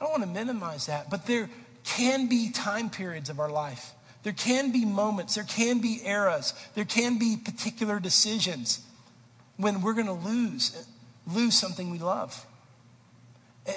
I 0.00 0.04
don't 0.04 0.12
want 0.12 0.22
to 0.22 0.28
minimize 0.28 0.86
that, 0.86 1.10
but 1.10 1.26
there 1.26 1.50
can 1.84 2.28
be 2.28 2.50
time 2.50 2.90
periods 2.90 3.28
of 3.28 3.40
our 3.40 3.50
life. 3.50 3.92
There 4.22 4.32
can 4.32 4.70
be 4.70 4.84
moments, 4.84 5.34
there 5.34 5.44
can 5.44 5.80
be 5.80 6.00
eras, 6.04 6.54
there 6.74 6.84
can 6.84 7.18
be 7.18 7.36
particular 7.36 7.98
decisions 7.98 8.84
when 9.56 9.82
we're 9.82 9.94
going 9.94 10.06
to 10.06 10.12
lose 10.12 10.86
lose 11.26 11.54
something 11.54 11.90
we 11.90 11.98
love 11.98 12.46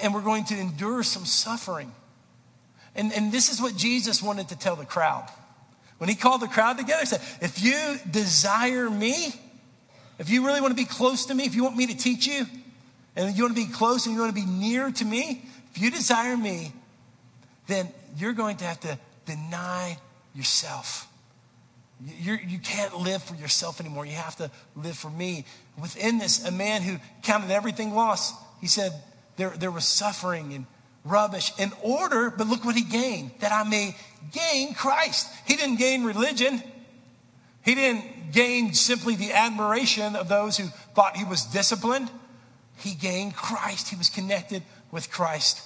and 0.02 0.14
we're 0.14 0.22
going 0.22 0.44
to 0.46 0.58
endure 0.58 1.02
some 1.02 1.24
suffering. 1.24 1.92
And, 2.94 3.12
and 3.12 3.32
this 3.32 3.52
is 3.52 3.60
what 3.60 3.76
Jesus 3.76 4.22
wanted 4.22 4.48
to 4.48 4.58
tell 4.58 4.76
the 4.76 4.84
crowd. 4.84 5.28
When 5.98 6.08
he 6.08 6.14
called 6.14 6.40
the 6.40 6.48
crowd 6.48 6.78
together, 6.78 7.00
he 7.00 7.06
said, 7.06 7.20
If 7.40 7.62
you 7.62 7.98
desire 8.10 8.88
me, 8.90 9.32
if 10.18 10.30
you 10.30 10.46
really 10.46 10.60
want 10.60 10.72
to 10.72 10.76
be 10.76 10.84
close 10.84 11.26
to 11.26 11.34
me, 11.34 11.44
if 11.44 11.54
you 11.54 11.64
want 11.64 11.76
me 11.76 11.86
to 11.86 11.96
teach 11.96 12.26
you, 12.26 12.46
and 13.16 13.36
you 13.36 13.44
want 13.44 13.56
to 13.56 13.66
be 13.66 13.72
close 13.72 14.06
and 14.06 14.14
you 14.14 14.20
want 14.20 14.34
to 14.34 14.40
be 14.40 14.46
near 14.46 14.90
to 14.90 15.04
me, 15.04 15.44
if 15.72 15.80
you 15.80 15.90
desire 15.90 16.36
me, 16.36 16.72
then 17.66 17.88
you're 18.16 18.32
going 18.32 18.56
to 18.58 18.64
have 18.64 18.80
to 18.80 18.98
deny 19.26 19.96
yourself. 20.34 21.08
You're, 22.20 22.40
you 22.40 22.58
can 22.58 22.90
not 22.90 23.00
live 23.00 23.22
for 23.22 23.34
yourself 23.36 23.80
anymore. 23.80 24.04
You 24.04 24.14
have 24.14 24.36
to 24.36 24.50
live 24.76 24.96
for 24.96 25.10
me. 25.10 25.44
Within 25.80 26.18
this, 26.18 26.44
a 26.44 26.50
man 26.50 26.82
who 26.82 26.98
counted 27.22 27.50
everything 27.50 27.94
lost, 27.94 28.34
he 28.60 28.66
said 28.66 28.92
there, 29.36 29.50
there 29.50 29.70
was 29.70 29.84
suffering 29.84 30.52
and 30.52 30.66
rubbish 31.04 31.52
in 31.58 31.72
order, 31.82 32.30
but 32.30 32.46
look 32.46 32.64
what 32.64 32.76
he 32.76 32.82
gained 32.82 33.32
that 33.40 33.52
I 33.52 33.68
may 33.68 33.96
gain 34.32 34.74
Christ. 34.74 35.28
He 35.46 35.56
didn't 35.56 35.76
gain 35.76 36.04
religion, 36.04 36.62
he 37.62 37.74
didn't 37.74 38.32
gain 38.32 38.74
simply 38.74 39.16
the 39.16 39.32
admiration 39.32 40.16
of 40.16 40.28
those 40.28 40.56
who 40.56 40.66
thought 40.94 41.16
he 41.16 41.24
was 41.24 41.44
disciplined. 41.44 42.10
He 42.76 42.94
gained 42.94 43.36
Christ, 43.36 43.88
he 43.88 43.96
was 43.96 44.10
connected 44.10 44.62
with 44.90 45.10
Christ 45.10 45.62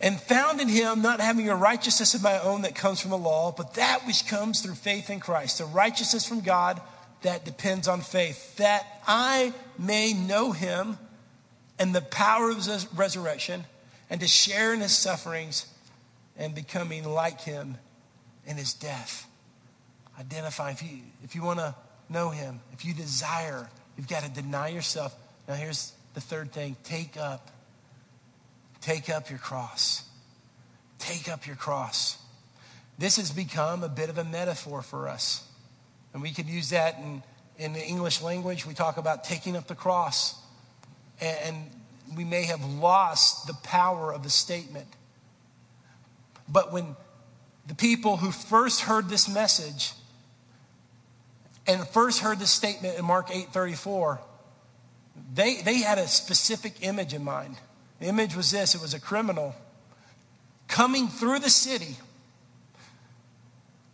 and 0.00 0.18
found 0.18 0.60
in 0.60 0.68
him 0.68 1.02
not 1.02 1.20
having 1.20 1.48
a 1.48 1.56
righteousness 1.56 2.14
of 2.14 2.22
my 2.22 2.38
own 2.40 2.62
that 2.62 2.74
comes 2.74 3.00
from 3.00 3.10
the 3.10 3.18
law, 3.18 3.52
but 3.52 3.74
that 3.74 4.06
which 4.06 4.26
comes 4.26 4.60
through 4.60 4.74
faith 4.74 5.10
in 5.10 5.20
Christ, 5.20 5.60
a 5.60 5.66
righteousness 5.66 6.26
from 6.26 6.40
God 6.40 6.80
that 7.22 7.44
depends 7.44 7.86
on 7.86 8.00
faith, 8.00 8.56
that 8.56 8.86
I 9.06 9.52
may 9.78 10.14
know 10.14 10.52
him 10.52 10.98
and 11.80 11.92
the 11.92 12.00
power 12.00 12.50
of 12.50 12.64
his 12.64 12.86
resurrection, 12.94 13.64
and 14.08 14.20
to 14.20 14.28
share 14.28 14.72
in 14.72 14.80
his 14.80 14.96
sufferings 14.96 15.66
and 16.36 16.54
becoming 16.54 17.04
like 17.04 17.40
him 17.40 17.76
in 18.46 18.56
his 18.56 18.72
death. 18.72 19.26
Identify 20.18 20.70
if 20.70 20.82
you 20.82 21.00
if 21.24 21.34
you 21.34 21.42
want 21.42 21.58
to 21.58 21.74
know 22.08 22.30
him, 22.30 22.60
if 22.72 22.84
you 22.84 22.94
desire, 22.94 23.68
you've 23.96 24.08
got 24.08 24.22
to 24.22 24.30
deny 24.30 24.68
yourself. 24.68 25.12
Now 25.48 25.54
here's 25.54 25.92
the 26.14 26.20
third 26.20 26.52
thing, 26.52 26.76
take 26.84 27.16
up 27.16 27.50
Take 28.80 29.10
up 29.10 29.28
your 29.28 29.38
cross. 29.38 30.04
Take 30.98 31.28
up 31.28 31.46
your 31.46 31.56
cross. 31.56 32.18
This 32.98 33.16
has 33.16 33.30
become 33.30 33.84
a 33.84 33.88
bit 33.88 34.10
of 34.10 34.18
a 34.18 34.24
metaphor 34.24 34.82
for 34.82 35.08
us. 35.08 35.46
And 36.12 36.22
we 36.22 36.32
could 36.32 36.46
use 36.46 36.70
that 36.70 36.98
in, 36.98 37.22
in 37.58 37.72
the 37.72 37.84
English 37.84 38.22
language. 38.22 38.66
We 38.66 38.74
talk 38.74 38.96
about 38.96 39.24
taking 39.24 39.56
up 39.56 39.66
the 39.68 39.74
cross. 39.74 40.34
And, 41.20 41.70
we 42.16 42.24
may 42.24 42.44
have 42.44 42.64
lost 42.64 43.46
the 43.46 43.54
power 43.54 44.12
of 44.12 44.22
the 44.22 44.30
statement. 44.30 44.86
But 46.48 46.72
when 46.72 46.96
the 47.66 47.74
people 47.74 48.16
who 48.16 48.32
first 48.32 48.80
heard 48.82 49.08
this 49.08 49.28
message 49.28 49.92
and 51.66 51.86
first 51.88 52.20
heard 52.20 52.38
this 52.38 52.50
statement 52.50 52.98
in 52.98 53.04
Mark 53.04 53.30
8 53.30 53.48
34, 53.52 54.20
they, 55.34 55.62
they 55.62 55.78
had 55.78 55.98
a 55.98 56.08
specific 56.08 56.82
image 56.82 57.14
in 57.14 57.22
mind. 57.22 57.56
The 58.00 58.06
image 58.06 58.34
was 58.34 58.50
this 58.50 58.74
it 58.74 58.80
was 58.80 58.94
a 58.94 59.00
criminal 59.00 59.54
coming 60.66 61.08
through 61.08 61.40
the 61.40 61.50
city 61.50 61.96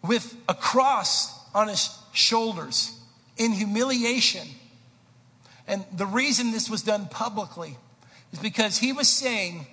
with 0.03 0.35
a 0.49 0.55
cross 0.55 1.35
on 1.55 1.69
his 1.69 1.99
shoulders 2.12 2.99
in 3.37 3.53
humiliation. 3.53 4.47
And 5.66 5.85
the 5.92 6.07
reason 6.07 6.52
this 6.52 6.70
was 6.70 6.83
done 6.83 7.07
publicly 7.09 7.76
is 8.33 8.38
because 8.38 8.79
he 8.79 8.92
was 8.92 9.09
saying, 9.09 9.66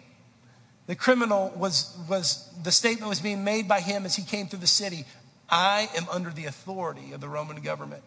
the 0.87 0.95
criminal 0.95 1.53
was, 1.55 1.97
was, 2.09 2.49
the 2.61 2.71
statement 2.71 3.09
was 3.09 3.21
being 3.21 3.43
made 3.43 3.67
by 3.67 3.79
him 3.79 4.05
as 4.05 4.15
he 4.15 4.23
came 4.23 4.47
through 4.47 4.59
the 4.59 4.67
city 4.67 5.05
I 5.49 5.87
am 5.95 6.07
under 6.09 6.31
the 6.31 6.45
authority 6.45 7.11
of 7.13 7.21
the 7.21 7.29
Roman 7.29 7.61
government. 7.61 8.01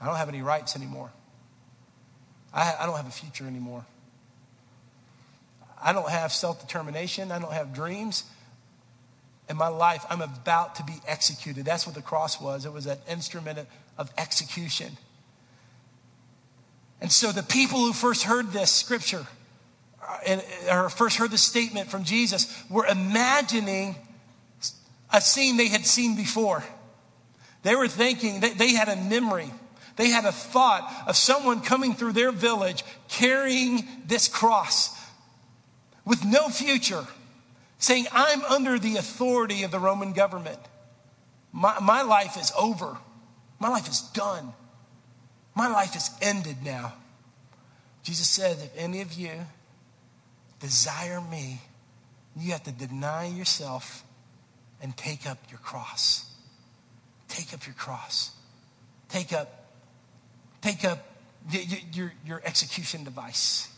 I 0.00 0.06
don't 0.06 0.16
have 0.16 0.28
any 0.30 0.40
rights 0.40 0.76
anymore. 0.76 1.10
I, 2.54 2.74
I 2.80 2.86
don't 2.86 2.96
have 2.96 3.06
a 3.06 3.10
future 3.10 3.46
anymore. 3.46 3.84
I 5.82 5.92
don't 5.92 6.08
have 6.08 6.32
self 6.32 6.60
determination. 6.60 7.30
I 7.32 7.38
don't 7.38 7.52
have 7.52 7.74
dreams. 7.74 8.24
In 9.50 9.56
my 9.56 9.68
life, 9.68 10.04
I'm 10.08 10.20
about 10.20 10.76
to 10.76 10.84
be 10.84 10.94
executed. 11.06 11.64
That's 11.64 11.86
what 11.86 11.94
the 11.94 12.02
cross 12.02 12.40
was. 12.40 12.66
It 12.66 12.72
was 12.72 12.86
an 12.86 12.98
instrument 13.10 13.58
of 13.96 14.10
execution. 14.16 14.96
And 17.00 17.12
so 17.12 17.32
the 17.32 17.42
people 17.42 17.78
who 17.78 17.92
first 17.92 18.24
heard 18.24 18.52
this 18.52 18.72
scripture, 18.72 19.26
uh, 20.02 20.40
or 20.70 20.88
first 20.88 21.16
heard 21.16 21.30
the 21.30 21.38
statement 21.38 21.90
from 21.90 22.04
Jesus, 22.04 22.64
were 22.68 22.86
imagining 22.86 23.96
a 25.12 25.20
scene 25.20 25.56
they 25.56 25.68
had 25.68 25.86
seen 25.86 26.16
before. 26.16 26.64
They 27.62 27.74
were 27.74 27.88
thinking, 27.88 28.40
they 28.40 28.72
had 28.72 28.88
a 28.88 28.96
memory. 28.96 29.50
They 29.96 30.10
had 30.10 30.24
a 30.24 30.32
thought 30.32 31.04
of 31.08 31.16
someone 31.16 31.60
coming 31.60 31.94
through 31.94 32.12
their 32.12 32.30
village 32.30 32.84
carrying 33.08 33.86
this 34.06 34.28
cross 34.28 34.96
with 36.04 36.24
no 36.24 36.48
future, 36.48 37.04
saying, 37.78 38.06
I'm 38.12 38.42
under 38.44 38.78
the 38.78 38.96
authority 38.96 39.64
of 39.64 39.70
the 39.70 39.78
Roman 39.78 40.12
government. 40.12 40.58
My, 41.52 41.78
my 41.80 42.02
life 42.02 42.36
is 42.36 42.52
over. 42.56 42.96
My 43.58 43.68
life 43.68 43.88
is 43.88 44.00
done. 44.00 44.52
My 45.58 45.66
life 45.66 45.96
is 45.96 46.08
ended 46.22 46.58
now. 46.64 46.92
Jesus 48.04 48.30
said, 48.30 48.58
if 48.62 48.70
any 48.76 49.00
of 49.00 49.12
you 49.14 49.32
desire 50.60 51.20
me, 51.20 51.60
you 52.36 52.52
have 52.52 52.62
to 52.62 52.70
deny 52.70 53.26
yourself 53.26 54.04
and 54.80 54.96
take 54.96 55.28
up 55.28 55.38
your 55.50 55.58
cross. 55.58 56.32
Take 57.26 57.52
up 57.52 57.66
your 57.66 57.74
cross. 57.74 58.30
Take 59.08 59.32
up, 59.32 59.72
take 60.60 60.84
up 60.84 61.04
your, 61.50 62.12
your, 62.24 62.40
execution 62.44 63.02
device. 63.02 63.68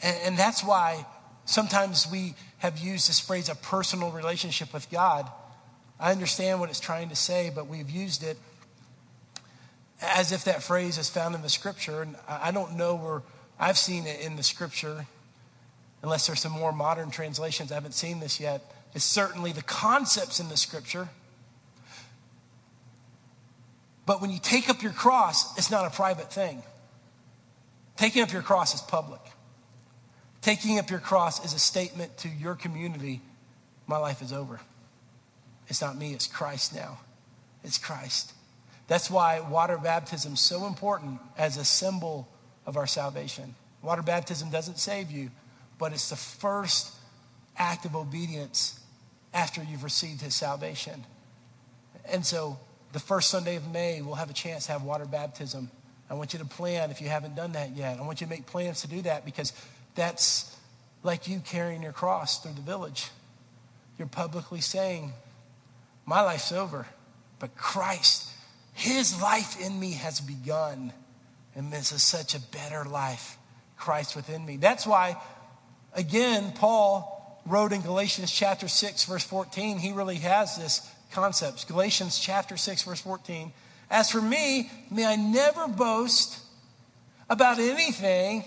And, 0.00 0.16
and 0.26 0.38
that's 0.38 0.62
why 0.62 1.04
sometimes 1.44 2.06
we 2.08 2.36
have 2.58 2.78
used 2.78 3.08
this 3.08 3.18
phrase, 3.18 3.48
a 3.48 3.56
personal 3.56 4.12
relationship 4.12 4.72
with 4.72 4.88
God. 4.92 5.28
I 5.98 6.12
understand 6.12 6.60
what 6.60 6.70
it's 6.70 6.78
trying 6.78 7.08
to 7.08 7.16
say, 7.16 7.50
but 7.52 7.66
we've 7.66 7.90
used 7.90 8.22
it 8.22 8.38
as 10.00 10.32
if 10.32 10.44
that 10.44 10.62
phrase 10.62 10.98
is 10.98 11.08
found 11.08 11.34
in 11.34 11.42
the 11.42 11.48
scripture. 11.48 12.02
And 12.02 12.16
I 12.28 12.50
don't 12.50 12.76
know 12.76 12.94
where 12.94 13.22
I've 13.58 13.78
seen 13.78 14.06
it 14.06 14.20
in 14.20 14.36
the 14.36 14.42
scripture, 14.42 15.06
unless 16.02 16.26
there's 16.26 16.40
some 16.40 16.52
more 16.52 16.72
modern 16.72 17.10
translations. 17.10 17.72
I 17.72 17.74
haven't 17.74 17.94
seen 17.94 18.20
this 18.20 18.40
yet. 18.40 18.62
It's 18.94 19.04
certainly 19.04 19.52
the 19.52 19.62
concepts 19.62 20.40
in 20.40 20.48
the 20.48 20.56
scripture. 20.56 21.08
But 24.06 24.22
when 24.22 24.30
you 24.30 24.38
take 24.40 24.70
up 24.70 24.82
your 24.82 24.92
cross, 24.92 25.56
it's 25.58 25.70
not 25.70 25.84
a 25.84 25.90
private 25.90 26.32
thing. 26.32 26.62
Taking 27.96 28.22
up 28.22 28.32
your 28.32 28.42
cross 28.42 28.74
is 28.74 28.80
public. 28.80 29.20
Taking 30.40 30.78
up 30.78 30.88
your 30.88 31.00
cross 31.00 31.44
is 31.44 31.52
a 31.52 31.58
statement 31.58 32.16
to 32.18 32.28
your 32.28 32.54
community 32.54 33.20
my 33.88 33.96
life 33.96 34.22
is 34.22 34.32
over. 34.32 34.60
It's 35.66 35.80
not 35.80 35.96
me, 35.96 36.12
it's 36.12 36.26
Christ 36.26 36.74
now. 36.74 36.98
It's 37.64 37.78
Christ. 37.78 38.32
That's 38.88 39.10
why 39.10 39.40
water 39.40 39.78
baptism 39.78 40.32
is 40.32 40.40
so 40.40 40.66
important 40.66 41.20
as 41.36 41.56
a 41.56 41.64
symbol 41.64 42.26
of 42.66 42.76
our 42.76 42.86
salvation. 42.86 43.54
Water 43.82 44.02
baptism 44.02 44.50
doesn't 44.50 44.78
save 44.78 45.10
you, 45.10 45.30
but 45.78 45.92
it's 45.92 46.10
the 46.10 46.16
first 46.16 46.94
act 47.56 47.84
of 47.84 47.94
obedience 47.94 48.80
after 49.32 49.62
you've 49.62 49.84
received 49.84 50.22
his 50.22 50.34
salvation. 50.34 51.04
And 52.10 52.24
so 52.24 52.58
the 52.92 52.98
first 52.98 53.30
Sunday 53.30 53.56
of 53.56 53.70
May, 53.70 54.00
we'll 54.00 54.14
have 54.14 54.30
a 54.30 54.34
chance 54.34 54.66
to 54.66 54.72
have 54.72 54.82
water 54.82 55.04
baptism. 55.04 55.70
I 56.10 56.14
want 56.14 56.32
you 56.32 56.38
to 56.38 56.44
plan 56.46 56.90
if 56.90 57.02
you 57.02 57.08
haven't 57.08 57.36
done 57.36 57.52
that 57.52 57.76
yet. 57.76 57.98
I 57.98 58.02
want 58.02 58.20
you 58.20 58.26
to 58.26 58.30
make 58.30 58.46
plans 58.46 58.80
to 58.80 58.88
do 58.88 59.02
that 59.02 59.24
because 59.24 59.52
that's 59.94 60.56
like 61.02 61.28
you 61.28 61.40
carrying 61.40 61.82
your 61.82 61.92
cross 61.92 62.42
through 62.42 62.54
the 62.54 62.62
village. 62.62 63.08
You're 63.98 64.08
publicly 64.08 64.60
saying, 64.60 65.12
My 66.06 66.22
life's 66.22 66.52
over, 66.52 66.86
but 67.38 67.56
Christ, 67.56 68.27
His 68.78 69.20
life 69.20 69.60
in 69.60 69.80
me 69.80 69.94
has 69.94 70.20
begun. 70.20 70.92
And 71.56 71.72
this 71.72 71.90
is 71.90 72.00
such 72.00 72.36
a 72.36 72.40
better 72.40 72.84
life, 72.84 73.36
Christ 73.76 74.14
within 74.14 74.46
me. 74.46 74.56
That's 74.56 74.86
why, 74.86 75.20
again, 75.94 76.52
Paul 76.52 77.42
wrote 77.44 77.72
in 77.72 77.80
Galatians 77.82 78.30
chapter 78.30 78.68
6, 78.68 79.04
verse 79.06 79.24
14, 79.24 79.78
he 79.78 79.90
really 79.90 80.18
has 80.18 80.56
this 80.56 80.88
concept. 81.10 81.66
Galatians 81.66 82.20
chapter 82.20 82.56
6, 82.56 82.84
verse 82.84 83.00
14. 83.00 83.52
As 83.90 84.12
for 84.12 84.22
me, 84.22 84.70
may 84.92 85.06
I 85.06 85.16
never 85.16 85.66
boast 85.66 86.38
about 87.28 87.58
anything 87.58 88.44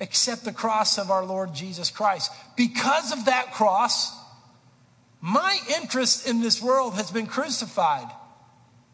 except 0.00 0.44
the 0.44 0.52
cross 0.52 0.98
of 0.98 1.12
our 1.12 1.24
Lord 1.24 1.54
Jesus 1.54 1.88
Christ. 1.88 2.32
Because 2.56 3.12
of 3.12 3.26
that 3.26 3.52
cross, 3.52 4.12
my 5.20 5.56
interest 5.80 6.26
in 6.26 6.40
this 6.40 6.60
world 6.60 6.94
has 6.94 7.12
been 7.12 7.28
crucified, 7.28 8.10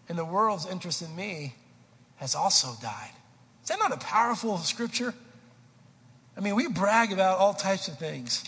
and 0.09 0.19
the 0.19 0.25
world's 0.25 0.67
interest 0.67 1.03
in 1.03 1.15
me 1.15 1.55
has 2.17 2.35
also 2.35 2.69
died. 2.81 3.11
Is 3.63 3.69
that 3.69 3.79
not 3.79 3.93
a 3.93 3.99
powerful 3.99 4.59
scripture? 4.59 5.15
I 6.37 6.41
mean, 6.41 6.55
we 6.55 6.69
brag 6.69 7.13
about 7.13 7.39
all 7.39 7.55
types 7.55 7.89
of 7.89 7.99
things. 7.99 8.45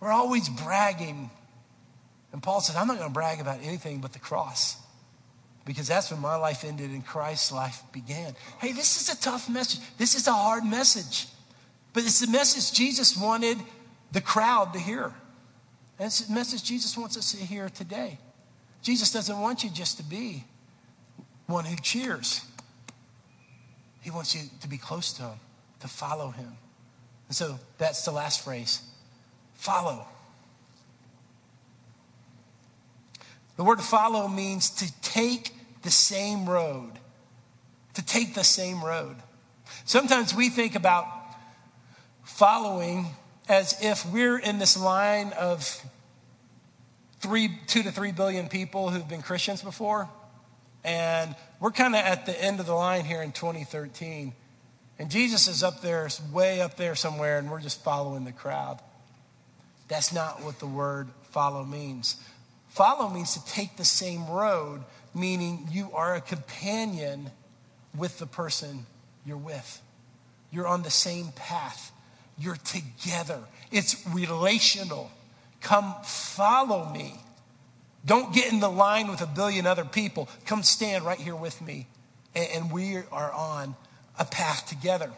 We're 0.00 0.12
always 0.12 0.48
bragging. 0.48 1.30
And 2.32 2.42
Paul 2.42 2.60
says, 2.60 2.76
I'm 2.76 2.86
not 2.86 2.98
going 2.98 3.08
to 3.08 3.14
brag 3.14 3.40
about 3.40 3.60
anything 3.62 4.00
but 4.00 4.12
the 4.12 4.18
cross 4.18 4.76
because 5.64 5.88
that's 5.88 6.10
when 6.10 6.20
my 6.20 6.36
life 6.36 6.64
ended 6.64 6.90
and 6.90 7.04
Christ's 7.04 7.50
life 7.50 7.82
began. 7.92 8.34
Hey, 8.60 8.72
this 8.72 9.00
is 9.00 9.16
a 9.16 9.20
tough 9.20 9.48
message. 9.48 9.80
This 9.96 10.14
is 10.14 10.26
a 10.26 10.32
hard 10.32 10.64
message. 10.64 11.26
But 11.92 12.02
it's 12.04 12.20
the 12.20 12.30
message 12.30 12.76
Jesus 12.76 13.16
wanted 13.16 13.56
the 14.12 14.20
crowd 14.20 14.72
to 14.74 14.78
hear. 14.78 15.14
And 15.98 16.06
it's 16.06 16.20
the 16.20 16.34
message 16.34 16.64
Jesus 16.64 16.98
wants 16.98 17.16
us 17.16 17.32
to 17.32 17.38
hear 17.38 17.68
today. 17.70 18.18
Jesus 18.82 19.12
doesn't 19.12 19.40
want 19.40 19.64
you 19.64 19.70
just 19.70 19.96
to 19.96 20.02
be 20.02 20.44
one 21.46 21.64
who 21.64 21.76
cheers. 21.76 22.42
He 24.00 24.10
wants 24.10 24.34
you 24.34 24.42
to 24.60 24.68
be 24.68 24.78
close 24.78 25.12
to 25.14 25.22
him, 25.22 25.38
to 25.80 25.88
follow 25.88 26.30
him. 26.30 26.52
And 27.28 27.36
so 27.36 27.58
that's 27.78 28.04
the 28.04 28.12
last 28.12 28.44
phrase 28.44 28.82
follow. 29.54 30.06
The 33.56 33.64
word 33.64 33.80
follow 33.80 34.28
means 34.28 34.70
to 34.70 34.92
take 35.00 35.52
the 35.82 35.90
same 35.90 36.48
road. 36.48 36.92
To 37.94 38.04
take 38.04 38.34
the 38.34 38.44
same 38.44 38.84
road. 38.84 39.16
Sometimes 39.84 40.34
we 40.34 40.48
think 40.48 40.74
about 40.74 41.06
following 42.24 43.06
as 43.48 43.76
if 43.80 44.04
we're 44.10 44.38
in 44.38 44.58
this 44.58 44.76
line 44.76 45.32
of 45.38 45.82
three, 47.20 47.48
two 47.66 47.82
to 47.82 47.92
three 47.92 48.12
billion 48.12 48.48
people 48.48 48.90
who've 48.90 49.08
been 49.08 49.22
Christians 49.22 49.62
before. 49.62 50.08
And 50.84 51.34
we're 51.60 51.70
kind 51.70 51.94
of 51.94 52.00
at 52.00 52.26
the 52.26 52.42
end 52.42 52.60
of 52.60 52.66
the 52.66 52.74
line 52.74 53.04
here 53.04 53.22
in 53.22 53.32
2013. 53.32 54.34
And 54.98 55.10
Jesus 55.10 55.48
is 55.48 55.62
up 55.62 55.80
there, 55.80 56.08
way 56.32 56.60
up 56.60 56.76
there 56.76 56.94
somewhere, 56.94 57.38
and 57.38 57.50
we're 57.50 57.60
just 57.60 57.82
following 57.82 58.24
the 58.24 58.32
crowd. 58.32 58.80
That's 59.88 60.12
not 60.12 60.42
what 60.42 60.58
the 60.58 60.66
word 60.66 61.08
follow 61.30 61.64
means. 61.64 62.16
Follow 62.68 63.08
means 63.08 63.34
to 63.34 63.44
take 63.46 63.76
the 63.76 63.84
same 63.84 64.26
road, 64.28 64.84
meaning 65.14 65.68
you 65.70 65.90
are 65.94 66.14
a 66.14 66.20
companion 66.20 67.30
with 67.96 68.18
the 68.18 68.26
person 68.26 68.86
you're 69.24 69.36
with. 69.36 69.80
You're 70.50 70.66
on 70.66 70.82
the 70.82 70.90
same 70.90 71.28
path. 71.34 71.92
You're 72.38 72.56
together. 72.56 73.40
It's 73.70 74.06
relational. 74.08 75.10
Come 75.60 75.94
follow 76.04 76.88
me. 76.92 77.14
Don't 78.06 78.34
get 78.34 78.52
in 78.52 78.60
the 78.60 78.70
line 78.70 79.08
with 79.08 79.20
a 79.20 79.26
billion 79.26 79.66
other 79.66 79.84
people. 79.84 80.28
Come 80.44 80.62
stand 80.62 81.04
right 81.04 81.18
here 81.18 81.36
with 81.36 81.60
me. 81.62 81.86
And 82.34 82.70
we 82.70 82.96
are 83.10 83.32
on 83.32 83.76
a 84.18 84.24
path 84.24 84.66
together. 84.66 85.10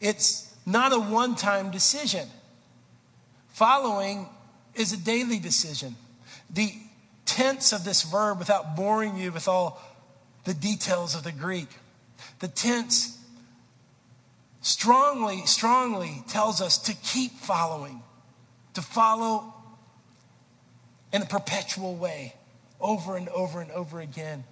It's 0.00 0.54
not 0.66 0.92
a 0.92 0.98
one 0.98 1.34
time 1.34 1.70
decision. 1.70 2.28
Following 3.48 4.28
is 4.74 4.92
a 4.92 4.96
daily 4.96 5.38
decision. 5.38 5.96
The 6.50 6.72
tense 7.24 7.72
of 7.72 7.84
this 7.84 8.02
verb, 8.02 8.38
without 8.38 8.76
boring 8.76 9.16
you 9.16 9.32
with 9.32 9.48
all 9.48 9.80
the 10.44 10.54
details 10.54 11.14
of 11.14 11.24
the 11.24 11.32
Greek, 11.32 11.68
the 12.40 12.48
tense 12.48 13.18
strongly, 14.60 15.46
strongly 15.46 16.22
tells 16.28 16.60
us 16.60 16.78
to 16.78 16.94
keep 16.94 17.32
following, 17.32 18.02
to 18.74 18.82
follow 18.82 19.54
in 21.14 21.22
a 21.22 21.26
perpetual 21.26 21.94
way 21.94 22.34
over 22.80 23.16
and 23.16 23.28
over 23.28 23.60
and 23.60 23.70
over 23.70 24.00
again. 24.00 24.42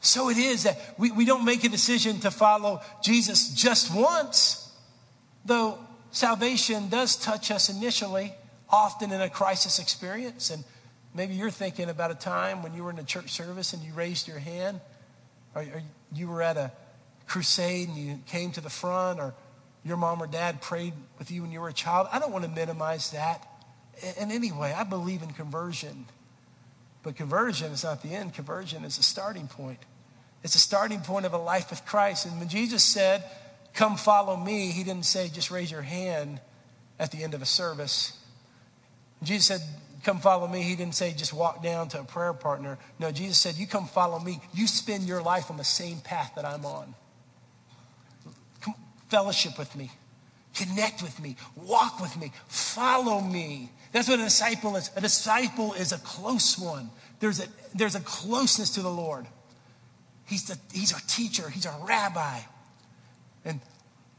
So 0.00 0.30
it 0.30 0.36
is 0.36 0.64
that 0.64 0.76
we, 0.98 1.12
we 1.12 1.24
don't 1.24 1.44
make 1.44 1.62
a 1.62 1.68
decision 1.68 2.18
to 2.20 2.32
follow 2.32 2.80
Jesus 3.04 3.54
just 3.54 3.94
once, 3.94 4.68
though 5.44 5.78
salvation 6.10 6.88
does 6.88 7.14
touch 7.14 7.52
us 7.52 7.68
initially, 7.68 8.34
often 8.68 9.12
in 9.12 9.20
a 9.20 9.30
crisis 9.30 9.78
experience. 9.78 10.50
And 10.50 10.64
maybe 11.14 11.34
you're 11.34 11.52
thinking 11.52 11.88
about 11.88 12.10
a 12.10 12.16
time 12.16 12.64
when 12.64 12.74
you 12.74 12.82
were 12.82 12.90
in 12.90 12.98
a 12.98 13.04
church 13.04 13.30
service 13.30 13.72
and 13.72 13.80
you 13.84 13.92
raised 13.92 14.26
your 14.26 14.40
hand, 14.40 14.80
or, 15.54 15.62
or 15.62 15.82
you 16.12 16.26
were 16.26 16.42
at 16.42 16.56
a 16.56 16.72
crusade 17.28 17.86
and 17.88 17.96
you 17.96 18.18
came 18.26 18.50
to 18.50 18.60
the 18.60 18.70
front, 18.70 19.20
or 19.20 19.34
your 19.84 19.96
mom 19.96 20.20
or 20.20 20.26
dad 20.26 20.60
prayed 20.60 20.94
with 21.20 21.30
you 21.30 21.42
when 21.42 21.52
you 21.52 21.60
were 21.60 21.68
a 21.68 21.72
child. 21.72 22.08
I 22.10 22.18
don't 22.18 22.32
want 22.32 22.44
to 22.44 22.50
minimize 22.50 23.12
that 23.12 23.46
in 24.18 24.30
any 24.30 24.52
way. 24.52 24.72
I 24.72 24.84
believe 24.84 25.22
in 25.22 25.30
conversion. 25.30 26.06
But 27.02 27.16
conversion 27.16 27.72
is 27.72 27.84
not 27.84 28.02
the 28.02 28.10
end, 28.10 28.34
conversion 28.34 28.84
is 28.84 28.98
a 28.98 29.02
starting 29.02 29.48
point. 29.48 29.80
It's 30.44 30.54
a 30.54 30.60
starting 30.60 31.00
point 31.00 31.26
of 31.26 31.32
a 31.34 31.38
life 31.38 31.70
with 31.70 31.84
Christ. 31.84 32.26
And 32.26 32.38
when 32.38 32.48
Jesus 32.48 32.82
said, 32.82 33.24
Come 33.74 33.96
follow 33.96 34.36
me, 34.36 34.70
he 34.70 34.84
didn't 34.84 35.06
say, 35.06 35.28
Just 35.28 35.50
raise 35.50 35.70
your 35.70 35.82
hand 35.82 36.40
at 36.98 37.10
the 37.10 37.22
end 37.22 37.34
of 37.34 37.42
a 37.42 37.46
service. 37.46 38.18
When 39.20 39.28
Jesus 39.28 39.46
said, 39.46 39.60
Come 40.04 40.18
follow 40.18 40.48
me, 40.48 40.62
he 40.62 40.74
didn't 40.74 40.96
say, 40.96 41.12
Just 41.12 41.32
walk 41.32 41.62
down 41.62 41.88
to 41.90 42.00
a 42.00 42.04
prayer 42.04 42.32
partner. 42.32 42.78
No, 42.98 43.10
Jesus 43.12 43.38
said, 43.38 43.54
You 43.54 43.66
come 43.66 43.86
follow 43.86 44.18
me. 44.18 44.40
You 44.52 44.66
spend 44.66 45.04
your 45.04 45.22
life 45.22 45.50
on 45.50 45.56
the 45.56 45.64
same 45.64 46.00
path 46.00 46.32
that 46.36 46.44
I'm 46.44 46.66
on. 46.66 46.94
Come 48.60 48.74
fellowship 49.08 49.58
with 49.58 49.74
me. 49.76 49.90
Connect 50.54 51.02
with 51.02 51.18
me, 51.20 51.36
walk 51.56 52.00
with 52.00 52.16
me, 52.18 52.32
follow 52.48 53.20
me. 53.20 53.70
That's 53.92 54.08
what 54.08 54.20
a 54.20 54.24
disciple 54.24 54.76
is. 54.76 54.90
A 54.96 55.00
disciple 55.00 55.72
is 55.74 55.92
a 55.92 55.98
close 55.98 56.58
one. 56.58 56.90
There's 57.20 57.40
a, 57.40 57.46
there's 57.74 57.94
a 57.94 58.00
closeness 58.00 58.70
to 58.70 58.82
the 58.82 58.90
Lord. 58.90 59.26
He's, 60.26 60.44
the, 60.44 60.58
he's 60.72 60.92
our 60.92 61.00
teacher, 61.06 61.48
he's 61.48 61.66
our 61.66 61.86
rabbi. 61.86 62.40
And 63.44 63.60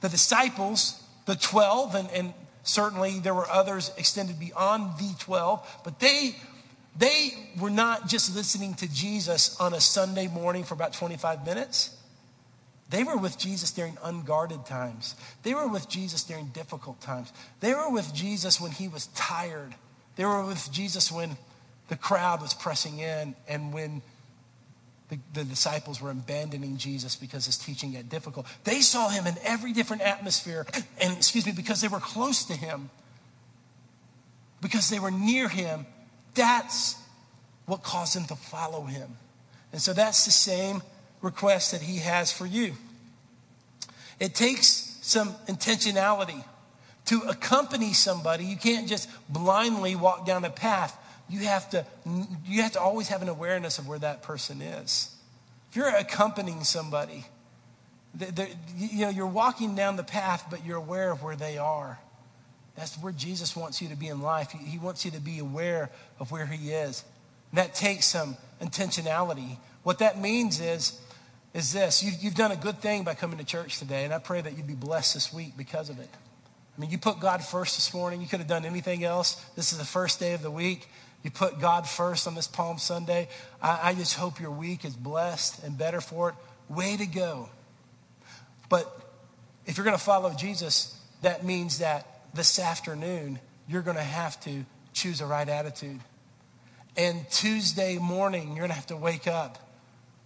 the 0.01 0.09
disciples, 0.09 1.01
the 1.25 1.35
12, 1.35 1.95
and, 1.95 2.09
and 2.11 2.33
certainly 2.63 3.19
there 3.19 3.33
were 3.33 3.49
others 3.49 3.91
extended 3.97 4.39
beyond 4.39 4.97
the 4.99 5.13
12, 5.19 5.81
but 5.83 5.99
they, 5.99 6.35
they 6.97 7.33
were 7.59 7.69
not 7.69 8.07
just 8.07 8.35
listening 8.35 8.73
to 8.75 8.91
Jesus 8.91 9.59
on 9.59 9.73
a 9.73 9.79
Sunday 9.79 10.27
morning 10.27 10.63
for 10.63 10.73
about 10.73 10.93
25 10.93 11.45
minutes. 11.45 11.95
They 12.93 13.03
were 13.03 13.17
with 13.17 13.39
Jesus 13.39 13.71
during 13.71 13.97
unguarded 14.03 14.67
times. 14.67 15.15
They 15.41 15.55
were 15.55 15.67
with 15.67 15.89
Jesus 15.89 16.23
during 16.23 16.49
difficult 16.49 17.01
times. 17.01 17.33
They 17.59 17.73
were 17.73 17.89
with 17.89 18.13
Jesus 18.13 18.61
when 18.61 18.69
he 18.69 18.87
was 18.87 19.07
tired. 19.15 19.73
They 20.15 20.25
were 20.25 20.45
with 20.45 20.71
Jesus 20.71 21.11
when 21.11 21.35
the 21.87 21.95
crowd 21.95 22.39
was 22.39 22.53
pressing 22.53 22.99
in 22.99 23.33
and 23.47 23.73
when 23.73 24.03
the, 25.09 25.17
the, 25.33 25.43
disciples 25.43 26.01
were 26.01 26.11
abandoning 26.11 26.77
Jesus 26.77 27.15
because 27.15 27.47
his 27.47 27.57
teaching 27.57 27.93
got 27.93 28.09
difficult. 28.09 28.45
They 28.63 28.81
saw 28.81 29.09
him 29.09 29.25
in 29.25 29.37
every 29.43 29.73
different 29.73 30.03
atmosphere, 30.03 30.67
and 31.01 31.17
excuse 31.17 31.47
me, 31.47 31.51
because 31.51 31.81
they 31.81 31.87
were 31.87 31.99
close 31.99 32.45
to 32.45 32.53
him, 32.53 32.91
because 34.61 34.91
they 34.91 34.99
were 34.99 35.09
near 35.09 35.49
him. 35.49 35.87
That's 36.35 36.95
what 37.65 37.81
caused 37.81 38.15
them 38.15 38.25
to 38.25 38.35
follow 38.35 38.83
him. 38.83 39.17
And 39.71 39.81
so 39.81 39.93
that's 39.93 40.25
the 40.25 40.31
same 40.31 40.83
request 41.23 41.71
that 41.71 41.81
He 41.81 41.97
has 41.97 42.31
for 42.31 42.45
you. 42.45 42.73
It 44.19 44.35
takes 44.35 44.99
some 45.01 45.33
intentionality 45.47 46.43
to 47.05 47.21
accompany 47.21 47.93
somebody. 47.93 48.45
You 48.45 48.57
can't 48.57 48.87
just 48.87 49.09
blindly 49.27 49.95
walk 49.95 50.27
down 50.27 50.45
a 50.45 50.51
path. 50.51 50.95
You 51.27 51.39
have 51.39 51.69
to, 51.71 51.85
you 52.45 52.61
have 52.61 52.73
to 52.73 52.79
always 52.79 53.07
have 53.07 53.23
an 53.23 53.29
awareness 53.29 53.79
of 53.79 53.87
where 53.87 53.99
that 53.99 54.21
person 54.21 54.61
is. 54.61 55.09
If 55.71 55.77
you're 55.77 55.87
accompanying 55.87 56.63
somebody, 56.63 57.25
you 58.77 58.99
know, 58.99 59.09
you're 59.09 59.25
walking 59.25 59.75
down 59.75 59.95
the 59.95 60.03
path, 60.03 60.45
but 60.51 60.63
you're 60.65 60.77
aware 60.77 61.11
of 61.11 61.23
where 61.23 61.35
they 61.35 61.57
are. 61.57 61.99
That's 62.75 62.95
where 62.97 63.13
Jesus 63.13 63.55
wants 63.55 63.81
you 63.81 63.89
to 63.89 63.95
be 63.95 64.07
in 64.07 64.21
life. 64.21 64.51
He 64.51 64.77
wants 64.77 65.05
you 65.05 65.11
to 65.11 65.19
be 65.19 65.39
aware 65.39 65.89
of 66.19 66.31
where 66.31 66.45
He 66.45 66.71
is. 66.71 67.03
And 67.51 67.57
that 67.57 67.73
takes 67.73 68.05
some 68.05 68.37
intentionality. 68.61 69.57
What 69.83 69.99
that 69.99 70.19
means 70.19 70.59
is 70.59 70.99
is 71.53 71.71
this 71.71 72.03
you've, 72.03 72.21
you've 72.21 72.35
done 72.35 72.51
a 72.51 72.55
good 72.55 72.79
thing 72.79 73.03
by 73.03 73.13
coming 73.13 73.37
to 73.37 73.43
church 73.43 73.79
today, 73.79 74.03
and 74.03 74.13
I 74.13 74.19
pray 74.19 74.41
that 74.41 74.57
you'd 74.57 74.67
be 74.67 74.73
blessed 74.73 75.13
this 75.13 75.33
week 75.33 75.55
because 75.57 75.89
of 75.89 75.99
it. 75.99 76.09
I 76.75 76.81
mean, 76.81 76.89
you 76.89 76.97
put 76.97 77.19
God 77.19 77.43
first 77.43 77.75
this 77.75 77.93
morning. 77.93 78.21
You 78.21 78.27
could 78.27 78.39
have 78.39 78.47
done 78.47 78.65
anything 78.65 79.03
else. 79.03 79.35
This 79.55 79.71
is 79.71 79.77
the 79.77 79.85
first 79.85 80.19
day 80.19 80.33
of 80.33 80.41
the 80.41 80.49
week. 80.49 80.89
You 81.21 81.29
put 81.29 81.59
God 81.59 81.87
first 81.87 82.27
on 82.27 82.35
this 82.35 82.47
Palm 82.47 82.79
Sunday. 82.79 83.29
I, 83.61 83.79
I 83.83 83.93
just 83.93 84.15
hope 84.15 84.39
your 84.39 84.51
week 84.51 84.83
is 84.83 84.95
blessed 84.95 85.63
and 85.63 85.77
better 85.77 86.01
for 86.01 86.29
it. 86.29 86.35
Way 86.67 86.97
to 86.97 87.05
go. 87.05 87.49
But 88.69 88.91
if 89.65 89.77
you're 89.77 89.85
going 89.85 89.95
to 89.95 90.03
follow 90.03 90.33
Jesus, 90.33 90.99
that 91.21 91.45
means 91.45 91.79
that 91.79 92.07
this 92.33 92.57
afternoon, 92.57 93.39
you're 93.67 93.83
going 93.83 93.97
to 93.97 94.03
have 94.03 94.39
to 94.41 94.65
choose 94.93 95.21
a 95.21 95.27
right 95.27 95.47
attitude. 95.47 95.99
And 96.97 97.29
Tuesday 97.29 97.97
morning, 97.99 98.49
you're 98.49 98.67
going 98.67 98.69
to 98.69 98.75
have 98.75 98.87
to 98.87 98.97
wake 98.97 99.27
up 99.27 99.59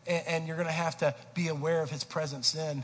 and, 0.07 0.47
you're 0.47 0.55
going 0.55 0.67
to 0.67 0.73
have 0.73 0.97
to 0.97 1.13
be 1.33 1.49
aware 1.49 1.81
of 1.81 1.91
his 1.91 2.03
presence 2.03 2.51
then. 2.51 2.83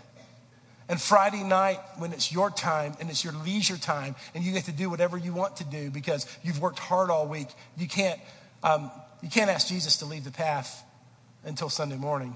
And 0.90 1.02
Friday 1.02 1.44
night, 1.44 1.80
when 1.98 2.12
it's 2.12 2.32
your 2.32 2.52
time 2.52 2.96
and 3.00 3.10
it's 3.10 3.24
your 3.24 3.34
leisure 3.34 3.78
time, 3.78 4.16
and 4.36 4.44
you 4.44 4.52
get 4.52 4.66
to 4.66 4.72
do 4.72 4.90
whatever 4.90 5.18
you 5.18 5.34
want 5.34 5.58
to 5.58 5.64
do 5.64 5.90
because 5.90 6.28
you've 6.44 6.60
worked 6.62 6.80
hard 6.80 7.10
all 7.10 7.28
week, 7.28 7.48
you 7.78 7.88
can't, 7.88 8.20
um, 8.64 8.92
you 9.22 9.30
can't 9.30 9.50
ask 9.50 9.68
Jesus 9.68 9.98
to 9.98 10.06
leave 10.06 10.26
the 10.26 10.32
path 10.32 10.84
until 11.46 11.70
Sunday 11.70 11.96
morning. 11.96 12.36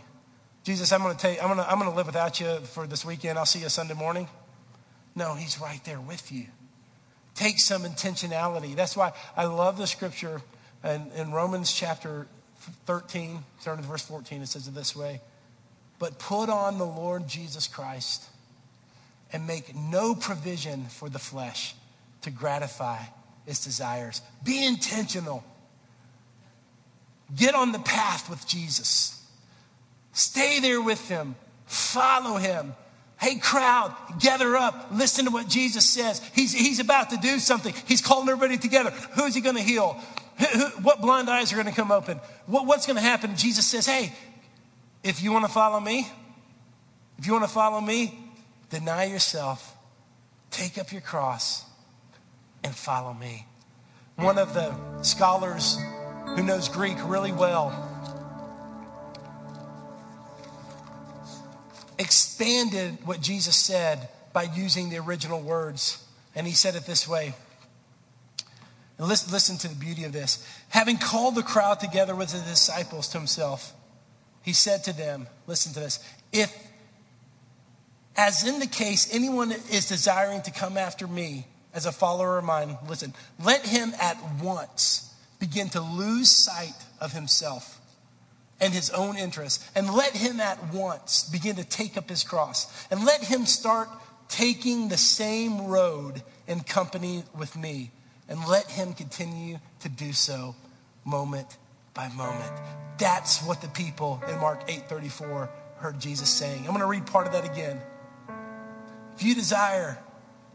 Jesus, 0.63 0.91
I'm 0.91 1.01
going 1.01 1.15
to 1.15 1.21
tell 1.21 1.31
you, 1.31 1.39
I'm 1.39 1.47
going 1.47 1.59
to, 1.59 1.69
I'm 1.69 1.77
going 1.77 1.89
to 1.89 1.95
live 1.95 2.07
without 2.07 2.39
you 2.39 2.57
for 2.59 2.87
this 2.87 3.03
weekend. 3.05 3.37
I'll 3.37 3.45
see 3.45 3.59
you 3.59 3.69
Sunday 3.69 3.93
morning. 3.93 4.27
No, 5.15 5.33
he's 5.33 5.59
right 5.59 5.83
there 5.83 5.99
with 5.99 6.31
you. 6.31 6.45
take 7.37 7.59
some 7.59 7.83
intentionality. 7.83 8.75
That's 8.75 8.97
why 8.97 9.13
I 9.35 9.45
love 9.45 9.77
the 9.77 9.87
scripture 9.87 10.41
in, 10.83 11.11
in 11.15 11.31
Romans 11.31 11.71
chapter 11.71 12.27
13, 12.85 13.39
starting 13.59 13.83
to 13.83 13.89
verse 13.89 14.03
14. 14.03 14.41
It 14.41 14.47
says 14.47 14.67
it 14.67 14.75
this 14.75 14.95
way 14.95 15.21
But 15.99 16.19
put 16.19 16.49
on 16.49 16.77
the 16.77 16.85
Lord 16.85 17.27
Jesus 17.27 17.67
Christ 17.67 18.25
and 19.33 19.45
make 19.45 19.75
no 19.75 20.15
provision 20.15 20.85
for 20.85 21.09
the 21.09 21.19
flesh 21.19 21.75
to 22.21 22.31
gratify 22.31 22.99
its 23.45 23.63
desires. 23.63 24.21
Be 24.43 24.65
intentional. 24.65 25.43
Get 27.35 27.55
on 27.55 27.71
the 27.71 27.79
path 27.79 28.29
with 28.29 28.47
Jesus. 28.47 29.21
Stay 30.13 30.59
there 30.59 30.81
with 30.81 31.07
him. 31.09 31.35
Follow 31.65 32.37
him. 32.37 32.73
Hey, 33.19 33.37
crowd, 33.37 33.95
gather 34.19 34.55
up. 34.55 34.89
Listen 34.91 35.25
to 35.25 35.31
what 35.31 35.47
Jesus 35.47 35.85
says. 35.85 36.21
He's, 36.33 36.53
he's 36.53 36.79
about 36.79 37.09
to 37.09 37.17
do 37.17 37.39
something. 37.39 37.73
He's 37.87 38.01
calling 38.01 38.29
everybody 38.29 38.57
together. 38.57 38.91
Who 38.91 39.25
is 39.25 39.35
he 39.35 39.41
going 39.41 39.55
to 39.55 39.61
heal? 39.61 39.99
What 40.81 41.01
blind 41.01 41.29
eyes 41.29 41.51
are 41.51 41.55
going 41.55 41.67
to 41.67 41.73
come 41.73 41.91
open? 41.91 42.19
What, 42.45 42.65
what's 42.65 42.85
going 42.85 42.97
to 42.97 43.01
happen? 43.01 43.35
Jesus 43.35 43.65
says, 43.65 43.85
Hey, 43.85 44.13
if 45.03 45.21
you 45.21 45.31
want 45.31 45.45
to 45.45 45.51
follow 45.51 45.79
me, 45.79 46.07
if 47.17 47.25
you 47.25 47.33
want 47.33 47.45
to 47.45 47.51
follow 47.51 47.81
me, 47.81 48.17
deny 48.69 49.05
yourself, 49.05 49.75
take 50.51 50.77
up 50.77 50.91
your 50.91 51.01
cross, 51.01 51.65
and 52.63 52.73
follow 52.73 53.13
me. 53.13 53.47
One 54.15 54.37
of 54.37 54.53
the 54.53 54.75
scholars 55.03 55.79
who 56.25 56.43
knows 56.43 56.69
Greek 56.69 56.97
really 57.05 57.31
well 57.31 57.87
expanded 61.99 62.97
what 63.05 63.21
Jesus 63.21 63.55
said 63.55 64.09
by 64.33 64.43
using 64.43 64.89
the 64.89 64.97
original 64.97 65.41
words. 65.41 66.03
And 66.35 66.45
he 66.45 66.53
said 66.53 66.75
it 66.75 66.85
this 66.85 67.07
way. 67.07 67.33
And 68.97 69.07
listen, 69.07 69.31
listen 69.31 69.57
to 69.59 69.67
the 69.67 69.75
beauty 69.75 70.03
of 70.05 70.11
this. 70.11 70.45
Having 70.69 70.97
called 70.97 71.35
the 71.35 71.43
crowd 71.43 71.79
together 71.79 72.15
with 72.15 72.31
the 72.31 72.39
disciples 72.39 73.07
to 73.09 73.17
himself, 73.17 73.73
he 74.41 74.53
said 74.53 74.83
to 74.85 74.93
them, 74.93 75.27
Listen 75.45 75.73
to 75.73 75.79
this. 75.79 75.99
If, 76.31 76.55
as 78.15 78.47
in 78.47 78.59
the 78.59 78.67
case, 78.67 79.13
anyone 79.13 79.51
is 79.51 79.87
desiring 79.87 80.41
to 80.43 80.51
come 80.51 80.77
after 80.77 81.07
me 81.07 81.45
as 81.73 81.85
a 81.85 81.91
follower 81.91 82.37
of 82.37 82.45
mine, 82.45 82.77
listen, 82.87 83.13
let 83.43 83.65
him 83.65 83.93
at 84.01 84.17
once 84.41 85.13
begin 85.39 85.69
to 85.69 85.81
lose 85.81 86.31
sight 86.31 86.73
of 86.99 87.13
himself 87.13 87.79
and 88.59 88.73
his 88.73 88.89
own 88.89 89.17
interests. 89.17 89.69
And 89.75 89.93
let 89.93 90.15
him 90.15 90.39
at 90.39 90.73
once 90.73 91.29
begin 91.29 91.57
to 91.57 91.63
take 91.63 91.97
up 91.97 92.09
his 92.09 92.23
cross. 92.23 92.87
And 92.89 93.05
let 93.05 93.23
him 93.23 93.45
start 93.45 93.89
taking 94.29 94.89
the 94.89 94.97
same 94.97 95.67
road 95.67 96.23
in 96.47 96.61
company 96.61 97.23
with 97.37 97.55
me. 97.55 97.91
And 98.29 98.45
let 98.47 98.69
him 98.69 98.93
continue 98.93 99.59
to 99.81 99.89
do 99.89 100.13
so 100.13 100.55
moment 101.05 101.57
by 101.93 102.09
moment. 102.09 102.51
That's 102.97 103.41
what 103.43 103.61
the 103.61 103.69
people 103.69 104.21
in 104.27 104.39
Mark 104.39 104.67
8:34 104.67 105.49
heard 105.77 105.99
Jesus 105.99 106.29
saying. 106.29 106.59
I'm 106.59 106.69
going 106.69 106.79
to 106.79 106.85
read 106.85 107.05
part 107.05 107.27
of 107.27 107.33
that 107.33 107.45
again. 107.45 107.79
If 109.15 109.23
you 109.23 109.35
desire 109.35 109.97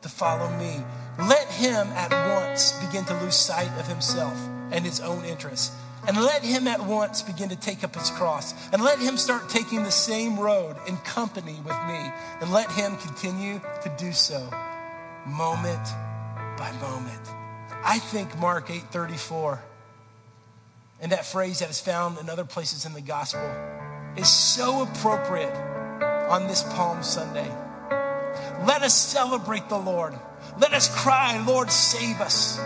to 0.03 0.09
follow 0.09 0.51
me, 0.57 0.85
let 1.19 1.49
him 1.49 1.87
at 1.89 2.11
once 2.35 2.73
begin 2.85 3.05
to 3.07 3.21
lose 3.21 3.37
sight 3.37 3.71
of 3.79 3.87
himself 3.87 4.37
and 4.71 4.85
his 4.85 5.01
own 5.01 5.25
interests 5.25 5.73
and 6.07 6.17
let 6.17 6.43
him 6.43 6.67
at 6.67 6.85
once 6.85 7.23
begin 7.23 7.49
to 7.51 7.57
take 7.57 7.85
up 7.85 7.95
his 7.95 8.11
cross. 8.11 8.55
And 8.73 8.83
let 8.83 8.99
him 8.99 9.17
start 9.17 9.49
taking 9.49 9.85
the 9.85 9.91
same 9.91 10.39
road 10.39 10.77
in 10.87 10.97
company 10.99 11.57
with 11.65 11.77
me. 11.87 12.11
And 12.41 12.53
let 12.53 12.71
him 12.73 12.97
continue 12.97 13.61
to 13.83 13.93
do 13.99 14.13
so 14.13 14.51
moment 15.27 15.87
by 16.59 16.73
moment. 16.81 17.42
I 17.93 17.99
think 17.99 18.39
Mark 18.39 18.71
8:34 18.71 19.59
and 21.03 21.13
that 21.13 21.27
phrase 21.27 21.59
that 21.59 21.69
is 21.69 21.79
found 21.79 22.17
in 22.17 22.31
other 22.31 22.47
places 22.47 22.87
in 22.87 22.95
the 22.95 23.03
gospel 23.03 23.47
is 24.17 24.31
so 24.31 24.85
appropriate 24.85 25.55
on 26.31 26.47
this 26.47 26.63
Palm 26.63 27.03
Sunday. 27.03 27.51
Let 28.65 28.81
us 28.81 28.97
celebrate 28.97 29.69
the 29.69 29.77
Lord. 29.77 30.19
Let 30.59 30.73
us 30.73 30.89
cry, 31.03 31.37
Lord, 31.47 31.71
save 31.71 32.23
us. 32.23 32.59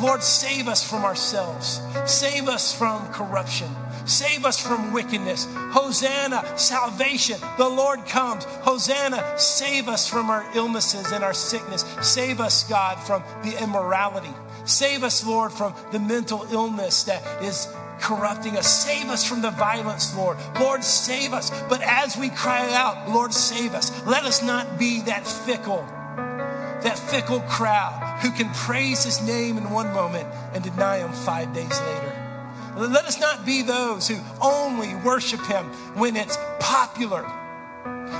Lord, 0.00 0.22
save 0.22 0.66
us 0.66 0.82
from 0.82 1.04
ourselves. 1.04 1.82
Save 2.06 2.48
us 2.48 2.72
from 2.72 3.06
corruption. 3.12 3.68
Save 4.08 4.44
us 4.46 4.58
from 4.58 4.92
wickedness. 4.92 5.46
Hosanna, 5.70 6.58
salvation. 6.58 7.38
The 7.58 7.68
Lord 7.68 8.06
comes. 8.06 8.44
Hosanna, 8.44 9.38
save 9.38 9.88
us 9.88 10.08
from 10.08 10.30
our 10.30 10.44
illnesses 10.54 11.12
and 11.12 11.22
our 11.22 11.34
sickness. 11.34 11.84
Save 12.02 12.40
us, 12.40 12.64
God, 12.68 12.98
from 12.98 13.22
the 13.42 13.62
immorality. 13.62 14.34
Save 14.64 15.04
us, 15.04 15.24
Lord, 15.26 15.52
from 15.52 15.74
the 15.92 15.98
mental 15.98 16.46
illness 16.50 17.04
that 17.04 17.22
is 17.42 17.68
corrupting 18.00 18.56
us. 18.56 18.66
Save 18.66 19.08
us 19.08 19.24
from 19.24 19.42
the 19.42 19.50
violence, 19.50 20.16
Lord. 20.16 20.38
Lord, 20.58 20.82
save 20.82 21.32
us. 21.32 21.50
But 21.68 21.82
as 21.82 22.16
we 22.16 22.30
cry 22.30 22.72
out, 22.74 23.10
Lord, 23.10 23.34
save 23.34 23.74
us, 23.74 24.04
let 24.06 24.24
us 24.24 24.42
not 24.42 24.78
be 24.78 25.02
that 25.02 25.26
fickle 25.26 25.86
that 26.82 26.98
fickle 26.98 27.40
crowd 27.40 28.20
who 28.22 28.30
can 28.30 28.48
praise 28.54 29.04
his 29.04 29.20
name 29.22 29.58
in 29.58 29.70
one 29.70 29.92
moment 29.92 30.28
and 30.54 30.62
deny 30.62 30.98
him 30.98 31.12
five 31.12 31.52
days 31.52 31.80
later. 31.80 32.17
Let 32.78 33.06
us 33.06 33.18
not 33.20 33.44
be 33.44 33.62
those 33.62 34.06
who 34.06 34.18
only 34.40 34.94
worship 34.94 35.44
him 35.46 35.64
when 35.94 36.14
it's 36.14 36.38
popular, 36.60 37.22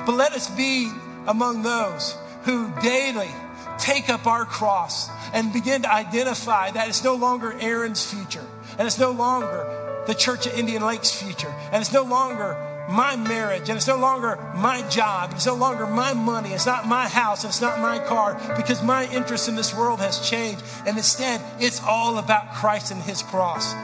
but 0.04 0.14
let 0.14 0.32
us 0.32 0.50
be 0.50 0.90
among 1.28 1.62
those 1.62 2.16
who 2.42 2.72
daily 2.82 3.30
take 3.78 4.08
up 4.08 4.26
our 4.26 4.44
cross 4.44 5.10
and 5.32 5.52
begin 5.52 5.82
to 5.82 5.92
identify 5.92 6.72
that 6.72 6.88
it's 6.88 7.04
no 7.04 7.14
longer 7.14 7.56
Aaron's 7.60 8.04
future, 8.04 8.44
and 8.78 8.86
it's 8.86 8.98
no 8.98 9.12
longer 9.12 10.02
the 10.08 10.14
Church 10.14 10.46
of 10.46 10.58
Indian 10.58 10.82
Lakes 10.82 11.12
future, 11.12 11.54
and 11.70 11.80
it's 11.80 11.92
no 11.92 12.02
longer 12.02 12.56
my 12.88 13.14
marriage, 13.14 13.68
and 13.68 13.76
it's 13.76 13.86
no 13.86 13.98
longer 13.98 14.38
my 14.56 14.82
job, 14.88 15.30
it's 15.34 15.46
no 15.46 15.54
longer 15.54 15.86
my 15.86 16.14
money, 16.14 16.52
it's 16.52 16.66
not 16.66 16.88
my 16.88 17.06
house, 17.06 17.44
it's 17.44 17.60
not 17.60 17.78
my 17.80 17.98
car, 17.98 18.40
because 18.56 18.82
my 18.82 19.06
interest 19.12 19.48
in 19.48 19.54
this 19.54 19.74
world 19.74 20.00
has 20.00 20.28
changed. 20.28 20.64
And 20.86 20.96
instead, 20.96 21.40
it's 21.60 21.82
all 21.84 22.18
about 22.18 22.54
Christ 22.54 22.90
and 22.90 23.02
His 23.02 23.22
cross. 23.22 23.74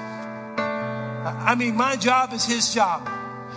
I 1.25 1.55
mean, 1.55 1.77
my 1.77 1.97
job 1.97 2.33
is 2.33 2.45
His 2.45 2.73
job. 2.75 3.09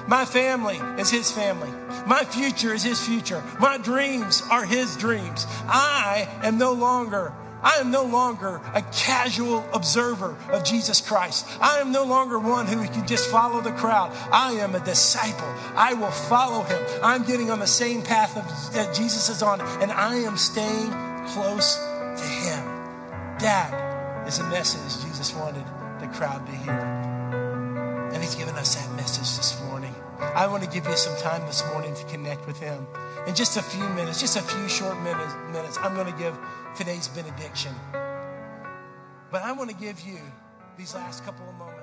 My 0.07 0.25
family 0.25 0.77
is 0.99 1.09
His 1.09 1.31
family. 1.31 1.69
My 2.05 2.23
future 2.23 2.73
is 2.73 2.83
His 2.83 3.05
future. 3.05 3.43
My 3.59 3.77
dreams 3.77 4.41
are 4.49 4.65
His 4.65 4.95
dreams. 4.95 5.45
I 5.67 6.27
am 6.43 6.57
no 6.57 6.73
longer 6.73 7.33
I 7.61 7.77
am 7.79 7.89
no 7.89 8.03
longer 8.03 8.61
a 8.73 8.81
casual 8.93 9.67
observer 9.73 10.37
of 10.51 10.63
Jesus 10.63 11.01
Christ. 11.01 11.47
I 11.59 11.79
am 11.79 11.91
no 11.91 12.03
longer 12.03 12.39
one 12.39 12.67
who 12.67 12.87
can 12.87 13.07
just 13.07 13.29
follow 13.29 13.61
the 13.61 13.71
crowd. 13.71 14.15
I 14.31 14.53
am 14.53 14.75
a 14.75 14.79
disciple. 14.79 15.51
I 15.75 15.93
will 15.93 16.11
follow 16.11 16.63
him. 16.63 16.79
I'm 17.03 17.23
getting 17.23 17.49
on 17.49 17.59
the 17.59 17.67
same 17.67 18.03
path 18.03 18.35
that 18.73 18.93
Jesus 18.93 19.29
is 19.29 19.41
on, 19.41 19.61
and 19.81 19.91
I 19.91 20.15
am 20.17 20.37
staying 20.37 20.91
close 21.27 21.77
to 21.77 22.23
him. 22.23 22.63
That 23.39 24.27
is 24.27 24.39
a 24.39 24.47
message 24.49 25.03
Jesus 25.03 25.33
wanted 25.33 25.65
the 25.99 26.07
crowd 26.07 26.45
to 26.45 26.51
hear. 26.51 27.06
He's 28.27 28.35
given 28.35 28.55
us 28.55 28.75
that 28.75 28.93
message 28.97 29.37
this 29.37 29.57
morning. 29.63 29.95
I 30.19 30.47
want 30.47 30.61
to 30.61 30.69
give 30.69 30.85
you 30.85 30.97
some 30.97 31.15
time 31.15 31.47
this 31.47 31.63
morning 31.71 31.95
to 31.95 32.03
connect 32.07 32.45
with 32.45 32.59
him 32.59 32.85
in 33.25 33.33
just 33.33 33.55
a 33.55 33.61
few 33.61 33.87
minutes, 33.91 34.19
just 34.19 34.35
a 34.35 34.41
few 34.41 34.67
short 34.67 34.99
minutes, 35.01 35.33
minutes 35.53 35.77
I'm 35.81 35.95
going 35.95 36.11
to 36.11 36.19
give 36.19 36.37
today's 36.75 37.07
benediction. 37.07 37.73
But 39.31 39.43
I 39.43 39.53
want 39.53 39.69
to 39.69 39.75
give 39.77 40.01
you 40.01 40.19
these 40.77 40.93
last 40.93 41.23
couple 41.23 41.47
of 41.47 41.55
moments. 41.55 41.76